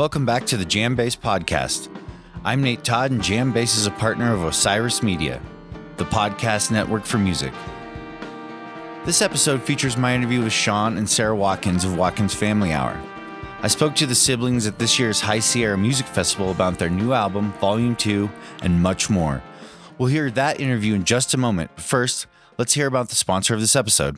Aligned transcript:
welcome 0.00 0.24
back 0.24 0.46
to 0.46 0.56
the 0.56 0.64
JamBase 0.64 1.18
Podcast. 1.18 1.94
I'm 2.42 2.62
Nate 2.62 2.82
Todd, 2.82 3.10
and 3.10 3.20
JamBase 3.20 3.76
is 3.76 3.84
a 3.84 3.90
partner 3.90 4.32
of 4.32 4.42
Osiris 4.44 5.02
Media, 5.02 5.42
the 5.98 6.06
podcast 6.06 6.70
network 6.70 7.04
for 7.04 7.18
music. 7.18 7.52
This 9.04 9.20
episode 9.20 9.62
features 9.62 9.98
my 9.98 10.14
interview 10.14 10.42
with 10.42 10.54
Sean 10.54 10.96
and 10.96 11.06
Sara 11.06 11.36
Watkins 11.36 11.84
of 11.84 11.98
Watkins 11.98 12.34
Family 12.34 12.72
Hour. 12.72 12.98
I 13.60 13.68
spoke 13.68 13.94
to 13.96 14.06
the 14.06 14.14
siblings 14.14 14.66
at 14.66 14.78
this 14.78 14.98
year's 14.98 15.20
High 15.20 15.40
Sierra 15.40 15.76
Music 15.76 16.06
Festival 16.06 16.50
about 16.50 16.78
their 16.78 16.88
new 16.88 17.12
album, 17.12 17.52
Volume 17.60 17.94
2, 17.94 18.30
and 18.62 18.82
much 18.82 19.10
more. 19.10 19.42
We'll 19.98 20.08
hear 20.08 20.30
that 20.30 20.60
interview 20.60 20.94
in 20.94 21.04
just 21.04 21.34
a 21.34 21.36
moment. 21.36 21.72
But 21.74 21.84
first, 21.84 22.26
let's 22.56 22.72
hear 22.72 22.86
about 22.86 23.10
the 23.10 23.16
sponsor 23.16 23.52
of 23.52 23.60
this 23.60 23.76
episode. 23.76 24.16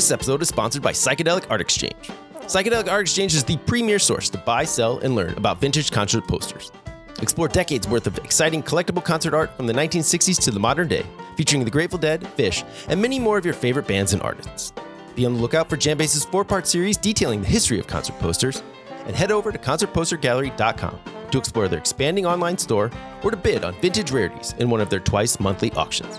This 0.00 0.10
episode 0.10 0.40
is 0.40 0.48
sponsored 0.48 0.80
by 0.80 0.92
Psychedelic 0.92 1.44
Art 1.50 1.60
Exchange. 1.60 2.10
Psychedelic 2.44 2.90
Art 2.90 3.02
Exchange 3.02 3.34
is 3.34 3.44
the 3.44 3.58
premier 3.58 3.98
source 3.98 4.30
to 4.30 4.38
buy, 4.38 4.64
sell, 4.64 4.98
and 5.00 5.14
learn 5.14 5.34
about 5.34 5.60
vintage 5.60 5.90
concert 5.90 6.26
posters. 6.26 6.72
Explore 7.20 7.48
decades 7.48 7.86
worth 7.86 8.06
of 8.06 8.16
exciting 8.16 8.62
collectible 8.62 9.04
concert 9.04 9.34
art 9.34 9.54
from 9.58 9.66
the 9.66 9.74
1960s 9.74 10.42
to 10.42 10.52
the 10.52 10.58
modern 10.58 10.88
day, 10.88 11.04
featuring 11.36 11.66
the 11.66 11.70
Grateful 11.70 11.98
Dead, 11.98 12.22
Phish, 12.38 12.66
and 12.88 13.02
many 13.02 13.18
more 13.18 13.36
of 13.36 13.44
your 13.44 13.52
favorite 13.52 13.86
bands 13.86 14.14
and 14.14 14.22
artists. 14.22 14.72
Be 15.14 15.26
on 15.26 15.34
the 15.34 15.38
lookout 15.38 15.68
for 15.68 15.76
Jambase's 15.76 16.24
four 16.24 16.46
part 16.46 16.66
series 16.66 16.96
detailing 16.96 17.42
the 17.42 17.48
history 17.48 17.78
of 17.78 17.86
concert 17.86 18.18
posters, 18.20 18.62
and 19.04 19.14
head 19.14 19.30
over 19.30 19.52
to 19.52 19.58
concertpostergallery.com 19.58 20.98
to 21.30 21.38
explore 21.38 21.68
their 21.68 21.78
expanding 21.78 22.24
online 22.24 22.56
store 22.56 22.90
or 23.22 23.32
to 23.32 23.36
bid 23.36 23.64
on 23.64 23.78
vintage 23.82 24.12
rarities 24.12 24.54
in 24.60 24.70
one 24.70 24.80
of 24.80 24.88
their 24.88 25.00
twice 25.00 25.38
monthly 25.38 25.70
auctions. 25.72 26.18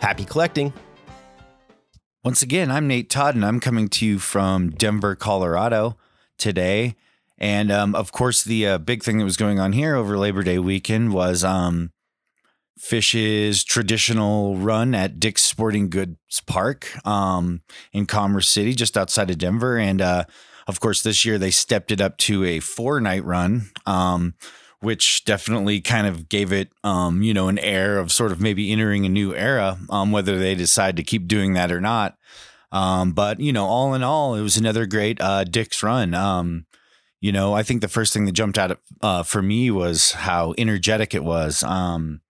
Happy 0.00 0.24
collecting! 0.24 0.72
Once 2.24 2.42
again, 2.42 2.68
I'm 2.68 2.88
Nate 2.88 3.08
Todd, 3.08 3.36
and 3.36 3.44
I'm 3.46 3.60
coming 3.60 3.88
to 3.90 4.04
you 4.04 4.18
from 4.18 4.70
Denver, 4.70 5.14
Colorado 5.14 5.96
today. 6.36 6.96
And 7.38 7.70
um, 7.70 7.94
of 7.94 8.10
course, 8.10 8.42
the 8.42 8.66
uh, 8.66 8.78
big 8.78 9.04
thing 9.04 9.18
that 9.18 9.24
was 9.24 9.36
going 9.36 9.60
on 9.60 9.72
here 9.72 9.94
over 9.94 10.18
Labor 10.18 10.42
Day 10.42 10.58
weekend 10.58 11.12
was 11.12 11.44
um, 11.44 11.92
Phish's 12.76 13.62
traditional 13.62 14.56
run 14.56 14.96
at 14.96 15.20
Dick's 15.20 15.42
Sporting 15.42 15.90
Goods 15.90 16.40
Park 16.44 16.88
um, 17.06 17.62
in 17.92 18.04
Commerce 18.04 18.48
City, 18.48 18.74
just 18.74 18.98
outside 18.98 19.30
of 19.30 19.38
Denver. 19.38 19.78
And 19.78 20.00
uh, 20.00 20.24
of 20.66 20.80
course, 20.80 21.04
this 21.04 21.24
year 21.24 21.38
they 21.38 21.52
stepped 21.52 21.92
it 21.92 22.00
up 22.00 22.18
to 22.18 22.44
a 22.44 22.58
four 22.58 23.00
night 23.00 23.24
run. 23.24 23.70
Um, 23.86 24.34
which 24.80 25.24
definitely 25.24 25.80
kind 25.80 26.06
of 26.06 26.28
gave 26.28 26.52
it, 26.52 26.70
um, 26.84 27.22
you 27.22 27.34
know, 27.34 27.48
an 27.48 27.58
air 27.58 27.98
of 27.98 28.12
sort 28.12 28.32
of 28.32 28.40
maybe 28.40 28.70
entering 28.70 29.04
a 29.04 29.08
new 29.08 29.34
era, 29.34 29.78
um, 29.90 30.12
whether 30.12 30.38
they 30.38 30.54
decide 30.54 30.96
to 30.96 31.02
keep 31.02 31.26
doing 31.26 31.54
that 31.54 31.72
or 31.72 31.80
not. 31.80 32.16
Um, 32.70 33.12
but 33.12 33.40
you 33.40 33.52
know, 33.52 33.64
all 33.64 33.94
in 33.94 34.02
all, 34.02 34.34
it 34.34 34.42
was 34.42 34.56
another 34.56 34.86
great 34.86 35.20
uh, 35.20 35.44
Dick's 35.44 35.82
run. 35.82 36.14
Um, 36.14 36.66
you 37.20 37.32
know, 37.32 37.54
I 37.54 37.62
think 37.62 37.80
the 37.80 37.88
first 37.88 38.12
thing 38.12 38.26
that 38.26 38.32
jumped 38.32 38.58
out 38.58 38.78
uh, 39.02 39.22
for 39.22 39.42
me 39.42 39.70
was 39.70 40.12
how 40.12 40.54
energetic 40.56 41.14
it 41.14 41.24
was. 41.24 41.64
Um, 41.64 42.20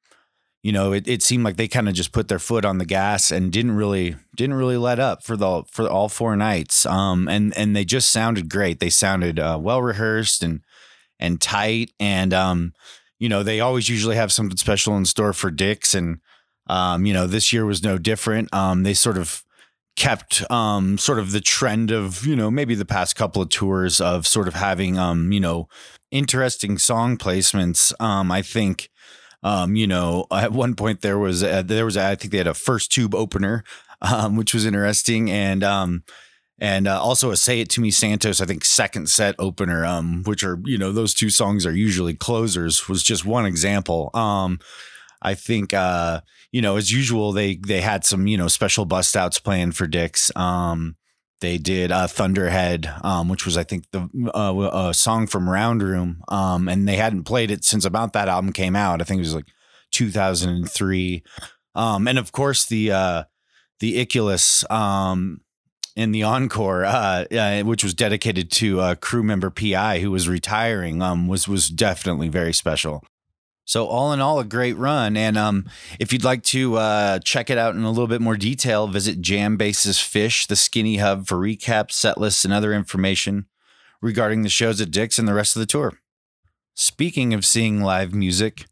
you 0.62 0.72
know, 0.72 0.92
it, 0.92 1.06
it 1.06 1.22
seemed 1.22 1.44
like 1.44 1.56
they 1.56 1.68
kind 1.68 1.88
of 1.88 1.94
just 1.94 2.12
put 2.12 2.28
their 2.28 2.38
foot 2.38 2.64
on 2.64 2.78
the 2.78 2.84
gas 2.84 3.30
and 3.30 3.52
didn't 3.52 3.76
really 3.76 4.16
didn't 4.34 4.56
really 4.56 4.76
let 4.76 4.98
up 4.98 5.22
for 5.22 5.36
the 5.36 5.64
for 5.70 5.88
all 5.88 6.08
four 6.08 6.36
nights. 6.36 6.86
Um, 6.86 7.28
and 7.28 7.56
and 7.56 7.76
they 7.76 7.84
just 7.84 8.10
sounded 8.10 8.48
great. 8.48 8.80
They 8.80 8.90
sounded 8.90 9.38
uh, 9.38 9.58
well 9.60 9.82
rehearsed 9.82 10.42
and 10.42 10.60
and 11.18 11.40
tight. 11.40 11.92
And, 11.98 12.32
um, 12.32 12.72
you 13.18 13.28
know, 13.28 13.42
they 13.42 13.60
always 13.60 13.88
usually 13.88 14.16
have 14.16 14.32
something 14.32 14.56
special 14.56 14.96
in 14.96 15.04
store 15.04 15.32
for 15.32 15.50
Dick's. 15.50 15.94
And, 15.94 16.20
um, 16.68 17.06
you 17.06 17.12
know, 17.12 17.26
this 17.26 17.52
year 17.52 17.66
was 17.66 17.82
no 17.82 17.98
different. 17.98 18.52
Um, 18.54 18.82
they 18.82 18.94
sort 18.94 19.18
of 19.18 19.44
kept 19.96 20.48
um, 20.48 20.96
sort 20.96 21.18
of 21.18 21.32
the 21.32 21.40
trend 21.40 21.90
of, 21.90 22.24
you 22.24 22.36
know, 22.36 22.50
maybe 22.50 22.76
the 22.76 22.84
past 22.84 23.16
couple 23.16 23.42
of 23.42 23.48
tours 23.48 24.00
of 24.00 24.26
sort 24.26 24.46
of 24.46 24.54
having, 24.54 24.96
um, 24.96 25.32
you 25.32 25.40
know, 25.40 25.68
interesting 26.12 26.78
song 26.78 27.16
placements. 27.16 27.92
Um, 28.00 28.30
I 28.30 28.42
think, 28.42 28.90
um, 29.42 29.74
you 29.74 29.88
know, 29.88 30.26
at 30.32 30.52
one 30.52 30.74
point 30.74 31.00
there 31.00 31.18
was, 31.18 31.42
a, 31.42 31.62
there 31.62 31.84
was, 31.84 31.96
a, 31.96 32.04
I 32.06 32.14
think 32.14 32.30
they 32.30 32.38
had 32.38 32.46
a 32.46 32.54
first 32.54 32.92
tube 32.92 33.14
opener, 33.14 33.64
um, 34.00 34.36
which 34.36 34.54
was 34.54 34.64
interesting. 34.64 35.30
And, 35.30 35.64
um, 35.64 36.04
and 36.58 36.88
uh, 36.88 37.00
also 37.00 37.30
a 37.30 37.36
"Say 37.36 37.60
It 37.60 37.70
to 37.70 37.80
Me, 37.80 37.90
Santos." 37.90 38.40
I 38.40 38.46
think 38.46 38.64
second 38.64 39.08
set 39.08 39.34
opener, 39.38 39.84
um, 39.84 40.22
which 40.24 40.42
are 40.42 40.60
you 40.64 40.78
know 40.78 40.92
those 40.92 41.14
two 41.14 41.30
songs 41.30 41.64
are 41.64 41.72
usually 41.72 42.14
closers. 42.14 42.88
Was 42.88 43.02
just 43.02 43.24
one 43.24 43.46
example. 43.46 44.10
Um, 44.14 44.58
I 45.22 45.34
think 45.34 45.72
uh, 45.72 46.20
you 46.52 46.62
know 46.62 46.76
as 46.76 46.90
usual 46.90 47.32
they 47.32 47.56
they 47.56 47.80
had 47.80 48.04
some 48.04 48.26
you 48.26 48.36
know 48.36 48.48
special 48.48 48.84
bust 48.84 49.16
outs 49.16 49.38
playing 49.38 49.72
for 49.72 49.86
Dick's. 49.86 50.30
Um, 50.36 50.96
they 51.40 51.56
did 51.56 51.92
uh, 51.92 52.08
Thunderhead, 52.08 52.92
um, 53.04 53.28
which 53.28 53.44
was 53.44 53.56
I 53.56 53.62
think 53.62 53.84
the 53.92 54.08
uh, 54.34 54.88
a 54.88 54.94
song 54.94 55.26
from 55.28 55.48
Round 55.48 55.82
Room, 55.82 56.22
um, 56.28 56.68
and 56.68 56.88
they 56.88 56.96
hadn't 56.96 57.24
played 57.24 57.50
it 57.50 57.64
since 57.64 57.84
about 57.84 58.12
that 58.14 58.28
album 58.28 58.52
came 58.52 58.74
out. 58.74 59.00
I 59.00 59.04
think 59.04 59.18
it 59.18 59.22
was 59.22 59.34
like 59.34 59.48
2003, 59.92 61.22
um, 61.76 62.08
and 62.08 62.18
of 62.18 62.32
course 62.32 62.66
the 62.66 62.90
uh, 62.90 63.24
the 63.78 63.98
Icculus. 63.98 64.68
Um, 64.70 65.40
in 65.98 66.12
the 66.12 66.22
encore, 66.22 66.84
uh, 66.84 67.24
uh, 67.24 67.62
which 67.64 67.82
was 67.82 67.92
dedicated 67.92 68.52
to 68.52 68.80
a 68.80 68.94
crew 68.94 69.24
member 69.24 69.50
PI 69.50 69.98
who 69.98 70.12
was 70.12 70.28
retiring, 70.28 71.02
um, 71.02 71.26
was 71.26 71.48
was 71.48 71.68
definitely 71.68 72.28
very 72.28 72.54
special. 72.54 73.04
So 73.64 73.86
all 73.86 74.12
in 74.12 74.20
all, 74.20 74.38
a 74.38 74.44
great 74.44 74.76
run. 74.76 75.16
And 75.16 75.36
um, 75.36 75.68
if 75.98 76.12
you'd 76.12 76.24
like 76.24 76.44
to 76.44 76.76
uh, 76.76 77.18
check 77.18 77.50
it 77.50 77.58
out 77.58 77.74
in 77.74 77.82
a 77.82 77.90
little 77.90 78.06
bit 78.06 78.20
more 78.20 78.36
detail, 78.36 78.86
visit 78.86 79.20
JamBase's 79.20 79.98
Phish, 79.98 80.46
the 80.46 80.56
Skinny 80.56 80.98
Hub, 80.98 81.26
for 81.26 81.36
recaps, 81.36 81.92
set 81.92 82.16
lists, 82.16 82.44
and 82.44 82.54
other 82.54 82.72
information 82.72 83.46
regarding 84.00 84.42
the 84.42 84.48
shows 84.48 84.80
at 84.80 84.92
Dick's 84.92 85.18
and 85.18 85.26
the 85.26 85.34
rest 85.34 85.56
of 85.56 85.60
the 85.60 85.66
tour. 85.66 85.94
Speaking 86.74 87.34
of 87.34 87.44
seeing 87.44 87.82
live 87.82 88.14
music, 88.14 88.66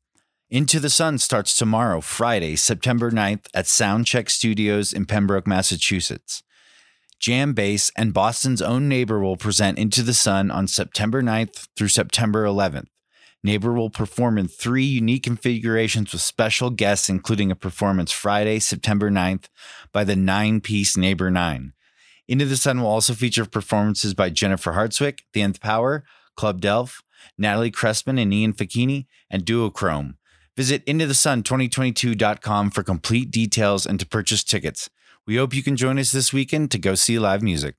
Into 0.49 0.79
the 0.79 0.89
Sun 0.89 1.19
starts 1.19 1.57
tomorrow, 1.57 2.01
Friday, 2.01 2.55
September 2.55 3.11
9th 3.11 3.49
at 3.53 3.65
Soundcheck 3.65 4.31
Studios 4.31 4.93
in 4.93 5.07
Pembroke, 5.07 5.47
Massachusetts. 5.47 6.45
JamBase, 7.21 7.91
and 7.97 8.15
Boston's 8.15 8.63
own 8.63 8.89
Neighbor 8.89 9.21
will 9.21 9.37
present 9.37 9.79
Into 9.79 10.03
the 10.03 10.15
Sun 10.15 10.51
on 10.51 10.69
September 10.69 11.23
9th 11.23 11.69
through 11.77 11.89
September 11.89 12.45
11th. 12.45 12.87
Neighbor 13.43 13.73
will 13.73 13.91
perform 13.91 14.39
in 14.39 14.49
three 14.49 14.85
unique 14.85 15.23
configurations 15.23 16.13
with 16.13 16.23
special 16.23 16.71
guests, 16.71 17.09
including 17.09 17.51
a 17.51 17.57
performance 17.57 18.11
Friday, 18.11 18.59
September 18.59 19.11
9th 19.11 19.45
by 19.93 20.05
the 20.05 20.17
nine 20.17 20.61
piece 20.61 20.97
Neighbor 20.97 21.31
Nine. 21.31 21.73
Into 22.29 22.45
the 22.45 22.57
Sun 22.57 22.81
will 22.81 22.89
also 22.89 23.15
feature 23.15 23.45
performances 23.45 24.15
by 24.15 24.31
Jennifer 24.31 24.73
Hartswick, 24.73 25.21
The 25.33 25.43
Nth 25.43 25.61
Power, 25.61 26.05
Club 26.37 26.61
d'Elf, 26.61 27.03
Natalie 27.39 27.71
Cressman 27.71 28.19
and 28.19 28.35
Ian 28.35 28.53
Faquini, 28.53 29.07
and 29.31 29.45
Duochrome. 29.45 30.15
Visit 30.57 30.85
intothesun2022.com 30.87 32.71
for 32.71 32.83
complete 32.83 33.31
details 33.31 33.87
and 33.87 34.01
to 34.01 34.07
purchase 34.07 34.43
tickets. 34.43 34.89
We 35.27 35.37
hope 35.37 35.55
you 35.55 35.63
can 35.65 35.77
join 35.77 35.99
us 35.99 36.13
this 36.13 36.33
weekend 36.33 36.71
to 36.71 36.79
go 36.79 36.95
see 36.95 37.19
live 37.19 37.43
music. 37.43 37.75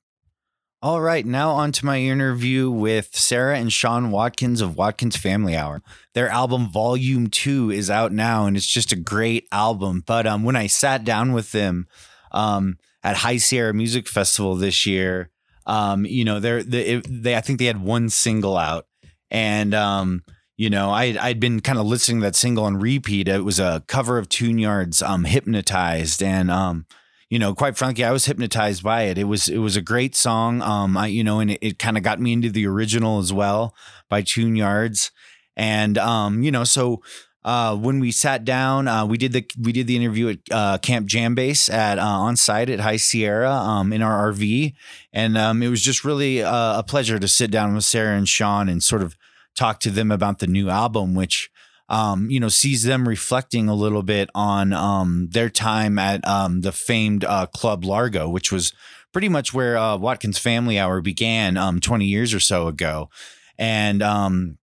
All 0.81 0.99
right, 0.99 1.25
now 1.25 1.51
on 1.51 1.71
to 1.71 1.85
my 1.85 2.01
interview 2.01 2.69
with 2.69 3.15
Sara 3.15 3.57
and 3.57 3.71
Sean 3.71 4.11
Watkins 4.11 4.59
of 4.59 4.75
Watkins 4.75 5.15
Family 5.15 5.55
Hour. 5.55 5.81
Their 6.13 6.27
album 6.27 6.69
Volume 6.69 7.27
2 7.29 7.71
is 7.71 7.89
out 7.89 8.11
now 8.11 8.45
and 8.45 8.57
it's 8.57 8.67
just 8.67 8.91
a 8.91 8.97
great 8.97 9.47
album. 9.51 10.03
But 10.05 10.27
um, 10.27 10.43
when 10.43 10.57
I 10.57 10.67
sat 10.67 11.05
down 11.05 11.31
with 11.31 11.53
them 11.53 11.87
um, 12.33 12.79
at 13.01 13.15
High 13.15 13.37
Sierra 13.37 13.73
Music 13.73 14.09
Festival 14.09 14.55
this 14.55 14.85
year, 14.85 15.29
um, 15.65 16.05
you 16.05 16.25
know, 16.25 16.41
they're, 16.41 16.61
they, 16.61 17.01
they, 17.07 17.35
I 17.35 17.41
think 17.41 17.59
they 17.59 17.65
had 17.65 17.81
one 17.81 18.09
single 18.09 18.57
out. 18.57 18.87
And, 19.31 19.73
um, 19.73 20.23
you 20.57 20.69
know, 20.69 20.89
I, 20.89 21.17
I'd 21.19 21.39
been 21.39 21.61
kind 21.61 21.79
of 21.79 21.85
listening 21.85 22.19
to 22.19 22.27
that 22.27 22.35
single 22.35 22.65
on 22.65 22.77
repeat. 22.77 23.29
It 23.29 23.45
was 23.45 23.59
a 23.59 23.83
cover 23.87 24.17
of 24.17 24.27
Tune 24.27 24.59
Yards, 24.59 25.01
um, 25.01 25.23
Hypnotized. 25.23 26.21
And, 26.21 26.51
um, 26.51 26.85
you 27.29 27.39
know, 27.39 27.53
quite 27.53 27.77
frankly, 27.77 28.03
I 28.03 28.11
was 28.11 28.25
hypnotized 28.25 28.83
by 28.83 29.03
it. 29.03 29.17
It 29.17 29.25
was 29.25 29.49
it 29.49 29.57
was 29.57 29.75
a 29.75 29.81
great 29.81 30.15
song. 30.15 30.61
Um, 30.61 30.95
I 30.95 31.07
you 31.07 31.23
know, 31.23 31.39
and 31.39 31.51
it, 31.51 31.59
it 31.61 31.79
kind 31.79 31.97
of 31.97 32.03
got 32.03 32.19
me 32.19 32.33
into 32.33 32.49
the 32.49 32.67
original 32.67 33.19
as 33.19 33.33
well 33.33 33.75
by 34.09 34.21
Tune 34.21 34.55
Yards, 34.55 35.11
and 35.55 35.97
um, 35.97 36.41
you 36.41 36.51
know, 36.51 36.63
so 36.63 37.01
uh, 37.47 37.75
when 37.75 37.99
we 37.99 38.11
sat 38.11 38.43
down, 38.43 38.87
uh, 38.87 39.05
we 39.05 39.17
did 39.17 39.31
the 39.33 39.45
we 39.59 39.71
did 39.71 39.87
the 39.87 39.95
interview 39.95 40.29
at 40.29 40.39
uh, 40.51 40.77
Camp 40.79 41.07
JamBase 41.07 41.71
at 41.71 41.99
uh, 41.99 42.03
on 42.03 42.35
site 42.35 42.69
at 42.69 42.81
High 42.81 42.97
Sierra 42.97 43.51
um, 43.51 43.93
in 43.93 44.01
our 44.01 44.31
RV, 44.31 44.73
and 45.13 45.37
um, 45.37 45.63
it 45.63 45.69
was 45.69 45.81
just 45.81 46.03
really 46.03 46.43
uh, 46.43 46.79
a 46.79 46.83
pleasure 46.83 47.19
to 47.19 47.27
sit 47.27 47.51
down 47.51 47.73
with 47.73 47.83
Sara 47.83 48.17
and 48.17 48.27
Sean 48.27 48.69
and 48.69 48.83
sort 48.83 49.01
of 49.01 49.15
talk 49.55 49.79
to 49.81 49.91
them 49.91 50.11
about 50.11 50.39
the 50.39 50.47
new 50.47 50.69
album, 50.69 51.15
which 51.15 51.49
um, 51.89 52.29
you 52.29 52.39
know, 52.39 52.49
sees 52.49 52.83
them 52.83 53.07
reflecting 53.07 53.69
a 53.69 53.75
little 53.75 54.03
bit 54.03 54.29
on 54.35 54.73
um, 54.73 55.29
their 55.31 55.49
time 55.49 55.97
at 55.97 56.25
um, 56.27 56.61
the 56.61 56.71
famed 56.71 57.23
uh, 57.23 57.45
Club 57.47 57.85
Largo, 57.85 58.27
which 58.29 58.51
was 58.51 58.73
pretty 59.13 59.29
much 59.29 59.53
where 59.53 59.77
uh, 59.77 59.97
Watkins 59.97 60.37
Family 60.37 60.77
Hour 60.77 61.01
began 61.01 61.57
um, 61.57 61.79
20 61.79 62.05
years 62.05 62.33
or 62.33 62.39
so 62.39 62.67
ago. 62.67 63.09
And 63.57 64.03
um, 64.03 64.57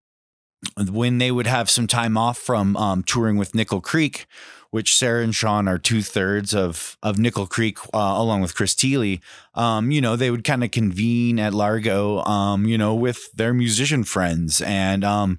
when 0.91 1.19
they 1.19 1.31
would 1.31 1.47
have 1.47 1.71
some 1.71 1.87
time 1.87 2.17
off 2.17 2.39
from 2.39 2.77
um, 2.77 3.03
touring 3.03 3.37
with 3.37 3.55
Nickel 3.55 3.81
Creek, 3.81 4.27
which 4.71 4.97
Sara 4.97 5.23
and 5.23 5.33
Sean 5.33 5.69
are 5.69 5.79
two 5.79 6.03
thirds 6.03 6.53
of 6.53 6.97
of 7.01 7.17
Nickel 7.17 7.47
Creek, 7.47 7.79
uh, 7.95 8.15
along 8.17 8.41
with 8.41 8.57
Chris 8.57 8.75
Thile. 8.75 9.19
Um, 9.55 9.93
you 9.93 10.01
know, 10.01 10.17
they 10.17 10.33
would 10.33 10.43
kind 10.43 10.65
of 10.65 10.73
convene 10.73 11.39
at 11.39 11.55
Largo, 11.55 12.25
um, 12.25 12.67
you 12.67 12.77
know, 12.77 12.93
with 12.93 13.31
their 13.33 13.55
musician 13.55 14.03
friends, 14.03 14.61
and 14.61 15.05
um, 15.05 15.39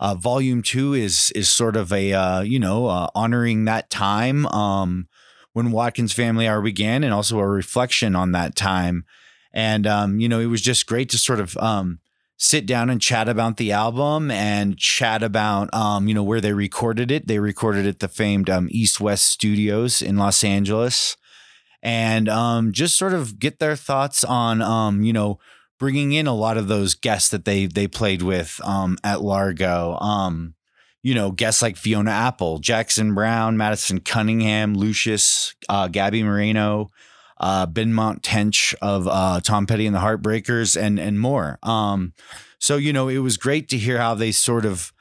uh, 0.00 0.14
Volume 0.14 0.62
Two 0.62 0.94
is 0.94 1.30
is 1.32 1.48
sort 1.48 1.76
of 1.76 1.92
a 1.92 2.12
uh, 2.12 2.40
you 2.40 2.58
know 2.58 2.86
uh, 2.86 3.08
honoring 3.14 3.64
that 3.64 3.90
time 3.90 4.46
um, 4.46 5.08
when 5.52 5.72
Watkins 5.72 6.12
Family 6.12 6.46
Hour 6.46 6.62
began, 6.62 7.04
and 7.04 7.12
also 7.12 7.38
a 7.38 7.46
reflection 7.46 8.14
on 8.14 8.32
that 8.32 8.54
time. 8.54 9.04
And 9.52 9.86
um, 9.86 10.20
you 10.20 10.28
know, 10.28 10.40
it 10.40 10.46
was 10.46 10.60
just 10.60 10.86
great 10.86 11.08
to 11.10 11.18
sort 11.18 11.40
of 11.40 11.56
um, 11.58 12.00
sit 12.36 12.66
down 12.66 12.90
and 12.90 13.00
chat 13.00 13.28
about 13.28 13.56
the 13.56 13.72
album 13.72 14.30
and 14.30 14.76
chat 14.78 15.22
about 15.22 15.72
um, 15.72 16.08
you 16.08 16.14
know 16.14 16.24
where 16.24 16.40
they 16.40 16.52
recorded 16.52 17.10
it. 17.10 17.26
They 17.26 17.38
recorded 17.38 17.86
at 17.86 18.00
the 18.00 18.08
famed 18.08 18.50
um, 18.50 18.68
East 18.70 19.00
West 19.00 19.26
Studios 19.26 20.02
in 20.02 20.16
Los 20.16 20.44
Angeles, 20.44 21.16
and 21.82 22.28
um, 22.28 22.72
just 22.72 22.98
sort 22.98 23.14
of 23.14 23.38
get 23.38 23.58
their 23.58 23.76
thoughts 23.76 24.24
on 24.24 25.02
you 25.02 25.12
know 25.12 25.38
bringing 25.78 26.12
in 26.12 26.26
a 26.26 26.34
lot 26.34 26.56
of 26.56 26.68
those 26.68 26.94
guests 26.94 27.30
that 27.30 27.44
they 27.44 27.66
they 27.66 27.86
played 27.86 28.22
with 28.22 28.60
um, 28.64 28.96
at 29.04 29.22
Largo. 29.22 29.96
Um, 29.98 30.54
you 31.02 31.14
know, 31.14 31.30
guests 31.30 31.62
like 31.62 31.76
Fiona 31.76 32.10
Apple, 32.10 32.58
Jackson 32.58 33.14
Browne, 33.14 33.56
Madison 33.56 34.00
Cunningham, 34.00 34.74
Lucius, 34.74 35.54
uh, 35.68 35.86
Gaby 35.86 36.24
Moreno, 36.24 36.90
uh, 37.38 37.66
Benmont 37.66 38.20
Tench 38.22 38.74
of 38.82 39.06
uh, 39.06 39.40
Tom 39.40 39.66
Petty 39.66 39.86
and 39.86 39.94
the 39.94 40.00
Heartbreakers, 40.00 40.80
and 40.80 40.98
and 40.98 41.20
more. 41.20 41.58
Um, 41.62 42.12
so 42.58 42.76
you 42.76 42.92
know, 42.92 43.08
it 43.08 43.18
was 43.18 43.36
great 43.36 43.68
to 43.68 43.78
hear 43.78 43.98
how 43.98 44.14
they 44.14 44.32
sort 44.32 44.64
of 44.64 44.92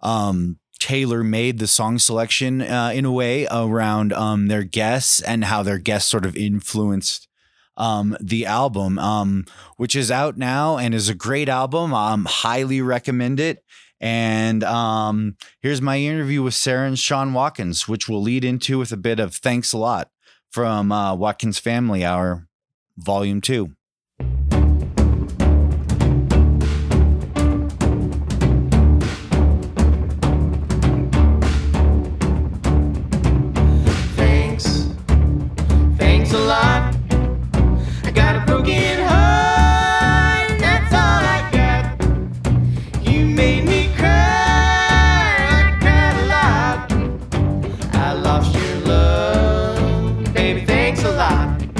um, 0.00 0.58
tailor 0.78 1.24
made 1.24 1.58
the 1.58 1.66
song 1.66 1.98
selection 1.98 2.60
uh, 2.60 2.92
in 2.94 3.06
a 3.06 3.12
way 3.12 3.46
around 3.50 4.12
um, 4.12 4.48
their 4.48 4.64
guests 4.64 5.22
and 5.22 5.44
how 5.44 5.62
their 5.62 5.78
guests 5.78 6.10
sort 6.10 6.26
of 6.26 6.36
influenced 6.36 7.26
um, 7.76 8.16
the 8.20 8.46
album, 8.46 8.98
um, 8.98 9.44
which 9.76 9.96
is 9.96 10.10
out 10.10 10.36
now 10.36 10.78
and 10.78 10.94
is 10.94 11.08
a 11.08 11.14
great 11.14 11.48
album. 11.48 11.92
Um, 11.92 12.26
highly 12.26 12.80
recommend 12.80 13.40
it. 13.40 13.64
And 14.00 14.62
um, 14.64 15.36
here's 15.60 15.80
my 15.80 15.98
interview 15.98 16.42
with 16.42 16.54
Sara 16.54 16.86
and 16.86 16.98
Sean 16.98 17.32
Watkins, 17.32 17.88
which 17.88 18.08
we'll 18.08 18.22
lead 18.22 18.44
into 18.44 18.78
with 18.78 18.92
a 18.92 18.96
bit 18.96 19.18
of 19.18 19.34
thanks 19.34 19.72
a 19.72 19.78
lot 19.78 20.10
from 20.52 20.92
uh, 20.92 21.14
Watkins 21.14 21.58
Family 21.58 22.04
Hour, 22.04 22.46
Volume 22.96 23.40
2. 23.40 23.74
Baby, 51.04 51.73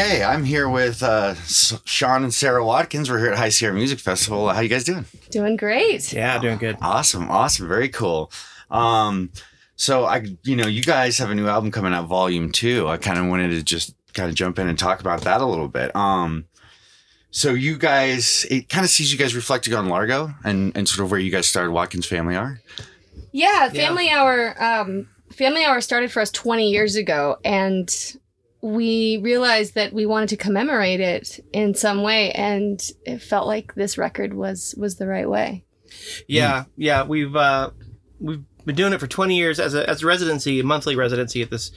Okay, 0.00 0.24
I'm 0.24 0.44
here 0.44 0.66
with 0.66 1.02
uh, 1.02 1.34
Sean 1.34 2.22
and 2.22 2.32
Sara 2.32 2.64
Watkins. 2.64 3.10
We're 3.10 3.18
here 3.18 3.32
at 3.32 3.36
High 3.36 3.50
Sierra 3.50 3.74
Music 3.74 3.98
Festival. 3.98 4.48
How 4.48 4.60
you 4.60 4.68
guys 4.70 4.84
doing? 4.84 5.04
Doing 5.30 5.58
great. 5.58 6.10
Yeah, 6.10 6.38
doing 6.38 6.56
good. 6.56 6.78
Awesome, 6.80 7.30
awesome, 7.30 7.68
very 7.68 7.90
cool. 7.90 8.32
Um, 8.70 9.30
so 9.76 10.06
I, 10.06 10.24
you 10.42 10.56
know, 10.56 10.66
you 10.66 10.82
guys 10.82 11.18
have 11.18 11.28
a 11.28 11.34
new 11.34 11.46
album 11.46 11.70
coming 11.70 11.92
out, 11.92 12.06
Volume 12.06 12.50
Two. 12.50 12.88
I 12.88 12.96
kind 12.96 13.18
of 13.18 13.26
wanted 13.26 13.50
to 13.50 13.62
just 13.62 13.94
kind 14.14 14.30
of 14.30 14.34
jump 14.34 14.58
in 14.58 14.68
and 14.68 14.78
talk 14.78 15.00
about 15.00 15.20
that 15.24 15.42
a 15.42 15.44
little 15.44 15.68
bit. 15.68 15.94
Um, 15.94 16.46
so 17.30 17.52
you 17.52 17.76
guys, 17.76 18.46
it 18.50 18.70
kind 18.70 18.86
of 18.86 18.90
sees 18.90 19.12
you 19.12 19.18
guys 19.18 19.36
reflecting 19.36 19.74
on 19.74 19.90
Largo 19.90 20.32
and 20.44 20.74
and 20.74 20.88
sort 20.88 21.04
of 21.04 21.10
where 21.10 21.20
you 21.20 21.30
guys 21.30 21.46
started 21.46 21.72
Watkins 21.72 22.06
Family 22.06 22.36
are. 22.36 22.58
Yeah, 23.32 23.68
Family 23.68 24.08
Hour. 24.08 24.56
Um, 24.64 25.10
Family 25.30 25.62
Hour 25.62 25.82
started 25.82 26.10
for 26.10 26.20
us 26.20 26.30
20 26.30 26.70
years 26.70 26.96
ago, 26.96 27.36
and 27.44 28.16
we 28.62 29.18
realized 29.18 29.74
that 29.74 29.92
we 29.92 30.06
wanted 30.06 30.28
to 30.30 30.36
commemorate 30.36 31.00
it 31.00 31.40
in 31.52 31.74
some 31.74 32.02
way, 32.02 32.30
and 32.32 32.80
it 33.04 33.20
felt 33.20 33.46
like 33.46 33.74
this 33.74 33.96
record 33.96 34.34
was 34.34 34.74
was 34.76 34.96
the 34.96 35.06
right 35.06 35.28
way. 35.28 35.64
Yeah, 36.26 36.64
yeah, 36.76 37.04
we've 37.04 37.34
uh, 37.34 37.70
we've 38.18 38.44
been 38.64 38.76
doing 38.76 38.92
it 38.92 39.00
for 39.00 39.06
20 39.06 39.36
years 39.36 39.58
as 39.58 39.74
a 39.74 39.88
as 39.88 40.02
a 40.02 40.06
residency, 40.06 40.60
a 40.60 40.64
monthly 40.64 40.96
residency 40.96 41.42
at 41.42 41.50
this 41.50 41.72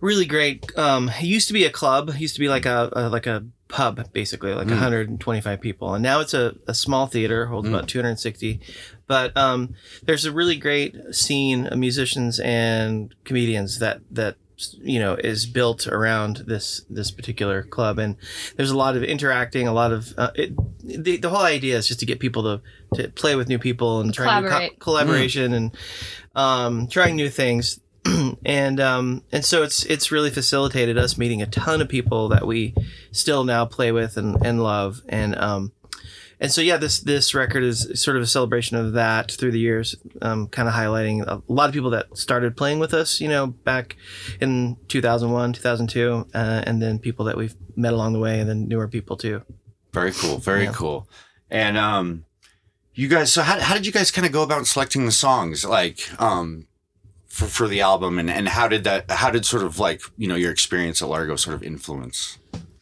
really 0.00 0.26
great. 0.26 0.76
Um, 0.76 1.08
it 1.08 1.24
used 1.24 1.48
to 1.48 1.54
be 1.54 1.64
a 1.64 1.70
club, 1.70 2.10
it 2.10 2.20
used 2.20 2.34
to 2.34 2.40
be 2.40 2.48
like 2.48 2.66
a, 2.66 2.90
a 2.92 3.08
like 3.08 3.26
a 3.26 3.46
pub, 3.68 4.12
basically, 4.12 4.52
like 4.54 4.68
125 4.68 5.60
people, 5.60 5.94
and 5.94 6.02
now 6.02 6.20
it's 6.20 6.34
a, 6.34 6.54
a 6.68 6.74
small 6.74 7.06
theater, 7.06 7.46
holds 7.46 7.68
about 7.68 7.88
260. 7.88 8.60
But 9.06 9.36
um, 9.36 9.74
there's 10.02 10.24
a 10.24 10.32
really 10.32 10.56
great 10.56 10.96
scene 11.12 11.66
of 11.66 11.78
musicians 11.78 12.38
and 12.40 13.14
comedians 13.24 13.78
that 13.78 14.00
that 14.10 14.36
you 14.80 14.98
know 14.98 15.14
is 15.14 15.46
built 15.46 15.86
around 15.86 16.44
this 16.46 16.82
this 16.90 17.10
particular 17.10 17.62
club. 17.62 17.98
And 17.98 18.16
there's 18.56 18.70
a 18.70 18.76
lot 18.76 18.96
of 18.96 19.02
interacting 19.02 19.66
a 19.68 19.72
lot 19.72 19.92
of 19.92 20.12
uh, 20.16 20.30
it, 20.34 20.54
the, 20.82 21.16
the 21.16 21.28
whole 21.30 21.42
idea 21.42 21.76
is 21.76 21.88
just 21.88 22.00
to 22.00 22.06
get 22.06 22.20
people 22.20 22.42
to 22.42 22.62
to 22.96 23.08
play 23.10 23.34
with 23.36 23.48
new 23.48 23.58
people 23.58 24.00
and 24.00 24.12
try 24.14 24.40
new 24.40 24.46
co- 24.46 24.50
Collaborate. 24.50 24.80
collaboration 24.80 25.52
and 25.52 25.76
um, 26.34 26.86
trying 26.88 27.16
new 27.16 27.30
things. 27.30 27.80
And 28.44 28.80
um, 28.80 29.22
and 29.32 29.42
so 29.44 29.62
it's 29.62 29.84
it's 29.86 30.12
really 30.12 30.30
facilitated 30.30 30.98
us 30.98 31.16
meeting 31.16 31.40
a 31.40 31.46
ton 31.46 31.80
of 31.80 31.88
people 31.88 32.28
that 32.28 32.46
we 32.46 32.74
still 33.12 33.44
now 33.44 33.64
play 33.64 33.92
with 33.92 34.18
and, 34.18 34.44
and 34.44 34.62
love. 34.62 35.00
And 35.08 35.34
um, 35.36 35.72
and 36.44 36.52
so 36.52 36.60
yeah 36.60 36.76
this 36.76 37.00
this 37.00 37.34
record 37.34 37.62
is 37.64 37.90
sort 38.00 38.16
of 38.16 38.22
a 38.22 38.26
celebration 38.26 38.76
of 38.76 38.92
that 38.92 39.32
through 39.32 39.50
the 39.50 39.58
years 39.58 39.96
um, 40.22 40.46
kind 40.48 40.68
of 40.68 40.74
highlighting 40.74 41.26
a 41.26 41.42
lot 41.52 41.68
of 41.68 41.74
people 41.74 41.90
that 41.90 42.06
started 42.16 42.56
playing 42.56 42.78
with 42.78 42.94
us 42.94 43.20
you 43.20 43.28
know 43.28 43.48
back 43.48 43.96
in 44.40 44.76
2001 44.88 45.52
2002 45.54 46.26
uh, 46.34 46.62
and 46.66 46.80
then 46.82 46.98
people 46.98 47.24
that 47.24 47.36
we've 47.36 47.56
met 47.76 47.92
along 47.92 48.12
the 48.12 48.18
way 48.20 48.38
and 48.40 48.48
then 48.48 48.68
newer 48.68 48.86
people 48.88 49.16
too 49.16 49.42
Very 49.92 50.12
cool, 50.12 50.38
very 50.38 50.64
Yeah. 50.64 50.72
cool. 50.72 51.08
And 51.50 51.76
um, 51.78 52.24
you 52.94 53.06
guys, 53.08 53.32
so 53.32 53.42
how 53.42 53.58
how 53.60 53.74
did 53.74 53.86
you 53.86 53.92
guys 53.92 54.10
kind 54.10 54.26
of 54.26 54.32
go 54.32 54.42
about 54.42 54.66
selecting 54.66 55.04
the 55.06 55.12
songs, 55.12 55.64
like 55.64 55.98
um, 56.20 56.66
for 57.28 57.46
for 57.46 57.68
the 57.68 57.80
album, 57.80 58.18
and 58.18 58.28
and 58.30 58.48
how 58.48 58.66
did 58.68 58.82
that 58.84 59.08
how 59.10 59.30
did 59.30 59.44
sort 59.46 59.62
of 59.62 59.78
like 59.78 60.00
you 60.16 60.26
know 60.26 60.34
your 60.36 60.50
experience 60.50 61.00
at 61.02 61.08
Largo 61.08 61.36
sort 61.36 61.54
of 61.54 61.62
influence 61.62 62.38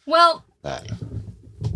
Well, 0.07 0.43
that? 0.63 0.83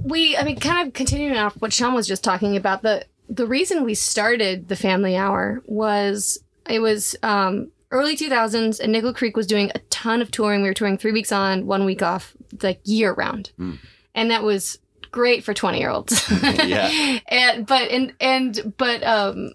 We 0.03 0.37
I 0.37 0.43
mean 0.43 0.59
kind 0.59 0.87
of 0.87 0.93
continuing 0.93 1.37
off 1.37 1.55
what 1.59 1.73
Sean 1.73 1.93
was 1.93 2.07
just 2.07 2.23
talking 2.23 2.55
about 2.55 2.81
the 2.81 3.05
the 3.29 3.47
reason 3.47 3.83
we 3.83 3.93
started 3.93 4.67
the 4.69 4.75
family 4.75 5.15
hour 5.15 5.61
was 5.65 6.39
it 6.69 6.79
was 6.79 7.15
um 7.23 7.71
early 7.91 8.15
2000s 8.17 8.79
and 8.79 8.91
Nickel 8.91 9.13
Creek 9.13 9.35
was 9.37 9.47
doing 9.47 9.71
a 9.75 9.79
ton 9.89 10.21
of 10.21 10.29
touring 10.31 10.61
we 10.61 10.67
were 10.67 10.73
touring 10.73 10.97
3 10.97 11.11
weeks 11.11 11.31
on 11.31 11.65
1 11.65 11.85
week 11.85 12.01
off 12.01 12.35
like 12.61 12.79
year 12.83 13.13
round 13.13 13.51
Mm. 13.59 13.79
and 14.15 14.31
that 14.31 14.43
was 14.43 14.79
great 15.11 15.43
for 15.43 15.53
20 15.53 15.79
year 15.79 15.89
olds 15.89 16.29
Yeah. 16.43 17.19
and 17.27 17.65
but 17.65 17.89
and 17.91 18.13
and 18.19 18.73
but 18.77 19.03
um 19.03 19.51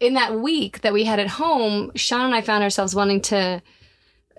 in 0.00 0.14
that 0.14 0.34
week 0.38 0.80
that 0.82 0.92
we 0.92 1.04
had 1.04 1.18
at 1.18 1.26
home 1.28 1.90
Sean 1.96 2.26
and 2.26 2.34
I 2.34 2.40
found 2.40 2.62
ourselves 2.62 2.94
wanting 2.94 3.20
to 3.22 3.60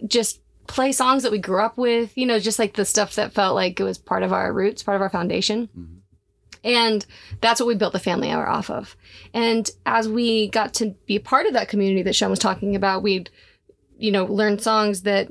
just 0.07 0.39
play 0.69 0.91
songs 0.91 1.23
that 1.23 1.31
we 1.31 1.39
grew 1.39 1.61
up 1.61 1.77
with, 1.77 2.15
you 2.15 2.25
know, 2.27 2.39
just 2.39 2.59
like 2.59 2.75
the 2.75 2.85
stuff 2.85 3.15
that 3.15 3.33
felt 3.33 3.55
like 3.55 3.79
it 3.79 3.83
was 3.83 3.97
part 3.97 4.21
of 4.21 4.31
our 4.31 4.53
roots, 4.53 4.83
part 4.83 4.95
of 4.95 5.01
our 5.01 5.09
foundation. 5.09 5.67
Mhm. 5.77 5.95
And 6.63 7.05
that's 7.41 7.59
what 7.59 7.65
we 7.67 7.75
built 7.75 7.93
the 7.93 7.99
family 7.99 8.29
hour 8.29 8.47
off 8.47 8.69
of. 8.69 8.95
And 9.33 9.69
as 9.85 10.07
we 10.07 10.47
got 10.49 10.73
to 10.75 10.93
be 11.07 11.15
a 11.15 11.19
part 11.21 11.47
of 11.47 11.53
that 11.53 11.69
community 11.69 12.03
that 12.03 12.15
Sean 12.15 12.29
was 12.29 12.37
talking 12.37 12.75
about, 12.75 13.01
we'd, 13.01 13.31
you 13.97 14.11
know, 14.11 14.25
learn 14.25 14.59
songs 14.59 15.01
that 15.01 15.29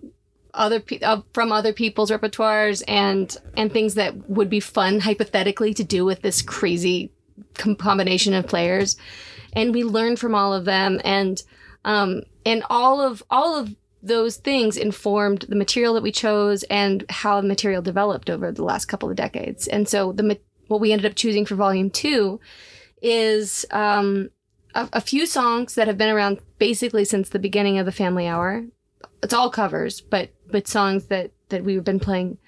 other 0.54 0.80
pe- 0.80 1.00
uh, 1.00 1.20
from 1.32 1.52
other 1.52 1.72
people's 1.72 2.10
repertoires 2.10 2.82
and 2.88 3.36
and 3.56 3.70
things 3.72 3.94
that 3.94 4.28
would 4.28 4.50
be 4.50 4.58
fun 4.60 5.00
hypothetically 5.00 5.72
to 5.74 5.84
do 5.84 6.04
with 6.04 6.22
this 6.22 6.42
crazy 6.42 7.12
com- 7.54 7.76
combination 7.76 8.34
of 8.34 8.46
players 8.46 8.96
and 9.52 9.72
we 9.74 9.84
learned 9.84 10.18
from 10.18 10.34
all 10.34 10.52
of 10.54 10.64
them 10.64 11.00
and 11.04 11.42
um 11.84 12.22
and 12.46 12.64
all 12.70 13.00
of 13.00 13.22
all 13.30 13.56
of 13.56 13.76
those 14.02 14.36
things 14.36 14.76
informed 14.76 15.42
the 15.48 15.56
material 15.56 15.94
that 15.94 16.02
we 16.02 16.12
chose 16.12 16.62
and 16.64 17.04
how 17.08 17.40
the 17.40 17.48
material 17.48 17.82
developed 17.82 18.30
over 18.30 18.52
the 18.52 18.64
last 18.64 18.86
couple 18.86 19.10
of 19.10 19.16
decades 19.16 19.66
and 19.66 19.88
so 19.88 20.12
the 20.12 20.38
what 20.68 20.80
we 20.80 20.92
ended 20.92 21.10
up 21.10 21.16
choosing 21.16 21.44
for 21.44 21.54
volume 21.54 21.90
two 21.90 22.38
is 23.02 23.66
um, 23.70 24.30
a, 24.74 24.88
a 24.94 25.00
few 25.00 25.26
songs 25.26 25.74
that 25.74 25.86
have 25.86 25.98
been 25.98 26.10
around 26.10 26.38
basically 26.58 27.04
since 27.04 27.28
the 27.28 27.38
beginning 27.38 27.78
of 27.78 27.86
the 27.86 27.92
Family 27.92 28.26
Hour. 28.26 28.64
It's 29.22 29.34
all 29.34 29.50
covers, 29.50 30.00
but 30.00 30.30
but 30.50 30.68
songs 30.68 31.06
that 31.06 31.32
that 31.48 31.64
we've 31.64 31.84
been 31.84 32.00
playing 32.00 32.38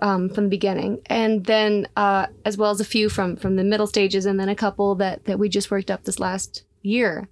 um, 0.00 0.28
from 0.28 0.44
the 0.44 0.50
beginning, 0.50 1.00
and 1.06 1.44
then 1.44 1.88
uh, 1.96 2.26
as 2.44 2.56
well 2.56 2.70
as 2.70 2.80
a 2.80 2.84
few 2.84 3.08
from 3.08 3.36
from 3.36 3.56
the 3.56 3.64
middle 3.64 3.86
stages, 3.86 4.26
and 4.26 4.38
then 4.38 4.48
a 4.48 4.54
couple 4.54 4.94
that 4.96 5.24
that 5.24 5.38
we 5.38 5.48
just 5.48 5.70
worked 5.70 5.90
up 5.90 6.04
this 6.04 6.18
last 6.18 6.64
year. 6.82 7.28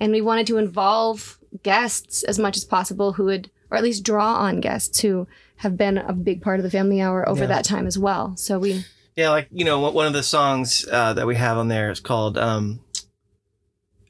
And 0.00 0.12
we 0.12 0.20
wanted 0.20 0.46
to 0.48 0.58
involve 0.58 1.37
guests 1.62 2.22
as 2.22 2.38
much 2.38 2.56
as 2.56 2.64
possible 2.64 3.12
who 3.14 3.24
would, 3.24 3.50
or 3.70 3.76
at 3.78 3.82
least 3.84 4.04
draw 4.04 4.34
on 4.36 4.60
guests 4.60 5.00
who 5.00 5.26
have 5.56 5.76
been 5.76 5.98
a 5.98 6.12
big 6.12 6.40
part 6.42 6.58
of 6.60 6.62
the 6.64 6.70
Family 6.70 7.00
Hour 7.00 7.28
over 7.28 7.42
Yeah. 7.42 7.46
that 7.48 7.64
time 7.64 7.86
as 7.86 7.98
well. 7.98 8.36
So 8.36 8.58
we 8.58 8.84
Yeah, 9.16 9.30
like 9.30 9.48
you 9.50 9.64
know, 9.64 9.80
one 9.90 10.06
of 10.06 10.12
the 10.12 10.22
songs 10.22 10.86
uh, 10.90 11.12
that 11.14 11.26
we 11.26 11.34
have 11.36 11.58
on 11.58 11.68
there 11.68 11.90
is 11.90 11.98
called 12.00 12.38
um, 12.38 12.80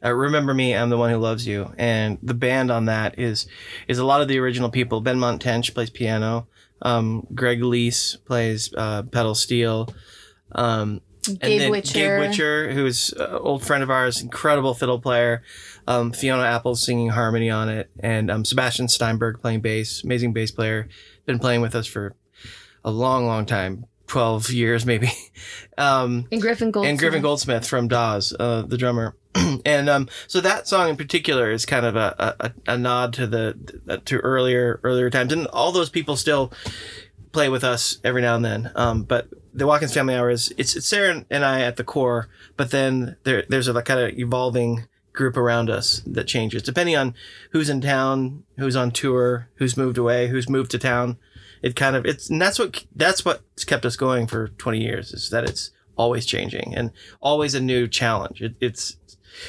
uh, 0.05 0.13
"Remember 0.15 0.53
Me." 0.55 0.75
I'm 0.77 0.91
the 0.91 0.99
one 0.99 1.11
who 1.11 1.17
loves 1.17 1.47
you, 1.47 1.73
and 1.79 2.19
the 2.23 2.35
band 2.35 2.71
on 2.71 2.85
that 2.87 3.19
is 3.19 3.47
is 3.89 3.99
a 3.99 4.05
lot 4.05 4.21
of 4.21 4.29
the 4.29 4.39
original 4.39 4.71
people. 4.71 5.03
Benmont 5.03 5.41
Tench 5.41 5.73
plays 5.75 5.91
piano. 5.91 6.47
Um, 6.83 7.27
Greg 7.35 7.61
Leisz 7.61 8.17
plays 8.25 8.73
uh, 8.77 9.03
pedal 9.05 9.35
steel. 9.35 9.89
Um, 10.53 11.01
and 11.27 11.41
Gabe 11.41 11.61
then 11.61 11.71
Witcher. 11.71 11.95
Gabe 11.95 12.21
Witcher, 12.21 12.73
who's 12.73 13.13
an 13.13 13.35
old 13.35 13.65
friend 13.65 13.83
of 13.83 13.91
ours, 13.91 14.21
incredible 14.23 14.75
fiddle 14.75 15.01
player. 15.01 15.43
Um, 15.87 16.13
Fiona 16.13 16.43
Apple 16.43 16.77
singing 16.77 17.09
harmony 17.09 17.51
on 17.51 17.69
it, 17.69 17.91
and 18.01 18.31
um, 18.31 18.45
Sebastian 18.45 18.89
Steinberg 18.89 19.41
playing 19.41 19.61
bass, 19.61 20.05
amazing 20.05 20.33
bass 20.33 20.51
player. 20.51 20.89
Been 21.27 21.39
playing 21.39 21.61
with 21.61 21.75
us 21.75 21.87
for 21.87 22.15
a 22.85 22.91
long, 22.91 23.27
long 23.27 23.47
time, 23.47 23.87
twelve 24.07 24.51
years 24.51 24.85
maybe. 24.87 25.11
Um, 25.79 26.27
and 26.33 26.43
Griffin 26.43 26.73
Gold 26.73 26.87
and 26.87 26.99
Griffin 26.99 27.23
Goldsmith 27.23 27.65
from 27.65 27.87
Dawes, 27.87 28.35
uh, 28.41 28.63
the 28.63 28.77
drummer. 28.77 29.15
and 29.65 29.89
um, 29.89 30.09
so 30.27 30.41
that 30.41 30.67
song 30.67 30.89
in 30.89 30.97
particular 30.97 31.53
is 31.53 31.65
kind 31.65 31.87
of 31.87 31.95
a, 31.95 32.35
a, 32.41 32.73
a 32.73 32.77
nod 32.77 33.13
to 33.13 33.29
the 33.29 34.01
to 34.05 34.19
earlier 34.19 34.81
earlier 34.83 35.09
times, 35.09 35.33
and 35.33 35.47
all 35.47 35.71
those 35.71 35.89
people 35.89 36.17
still 36.17 36.53
play 37.33 37.49
with 37.49 37.65
us 37.65 37.99
every 38.05 38.23
now 38.23 38.35
and 38.35 38.45
then. 38.45 38.71
Um, 38.75 39.03
but 39.03 39.29
the 39.53 39.67
Watkins 39.67 39.95
Family 39.95 40.15
Hour 40.15 40.31
is 40.31 40.53
it's, 40.57 40.77
it's 40.77 40.87
Sara 40.87 41.25
and 41.31 41.45
I 41.45 41.63
at 41.63 41.77
the 41.77 41.85
core, 41.85 42.29
but 42.57 42.71
then 42.71 43.17
there 43.25 43.45
there's 43.49 43.69
a 43.69 43.83
kind 43.83 44.01
of 44.01 44.19
evolving 44.19 44.87
group 45.13 45.37
around 45.37 45.69
us 45.69 46.01
that 46.07 46.29
changes 46.29 46.63
depending 46.63 46.97
on 46.97 47.15
who's 47.51 47.69
in 47.69 47.81
town, 47.81 48.45
who's 48.57 48.77
on 48.77 48.91
tour, 48.91 49.49
who's 49.57 49.77
moved 49.77 49.99
away, 49.99 50.29
who's 50.29 50.49
moved 50.49 50.71
to 50.71 50.79
town. 50.79 51.19
It 51.61 51.75
kind 51.75 51.97
of 51.97 52.07
it's 52.07 52.31
and 52.31 52.41
that's 52.41 52.59
what 52.59 52.85
that's 52.95 53.25
what's 53.25 53.65
kept 53.65 53.85
us 53.85 53.97
going 53.97 54.27
for 54.27 54.49
20 54.49 54.81
years 54.81 55.13
is 55.13 55.31
that 55.31 55.45
it's 55.45 55.73
always 55.97 56.25
changing 56.25 56.75
and 56.77 56.93
always 57.21 57.55
a 57.55 57.61
new 57.61 57.89
challenge. 57.89 58.41
It, 58.41 58.55
it's 58.61 58.97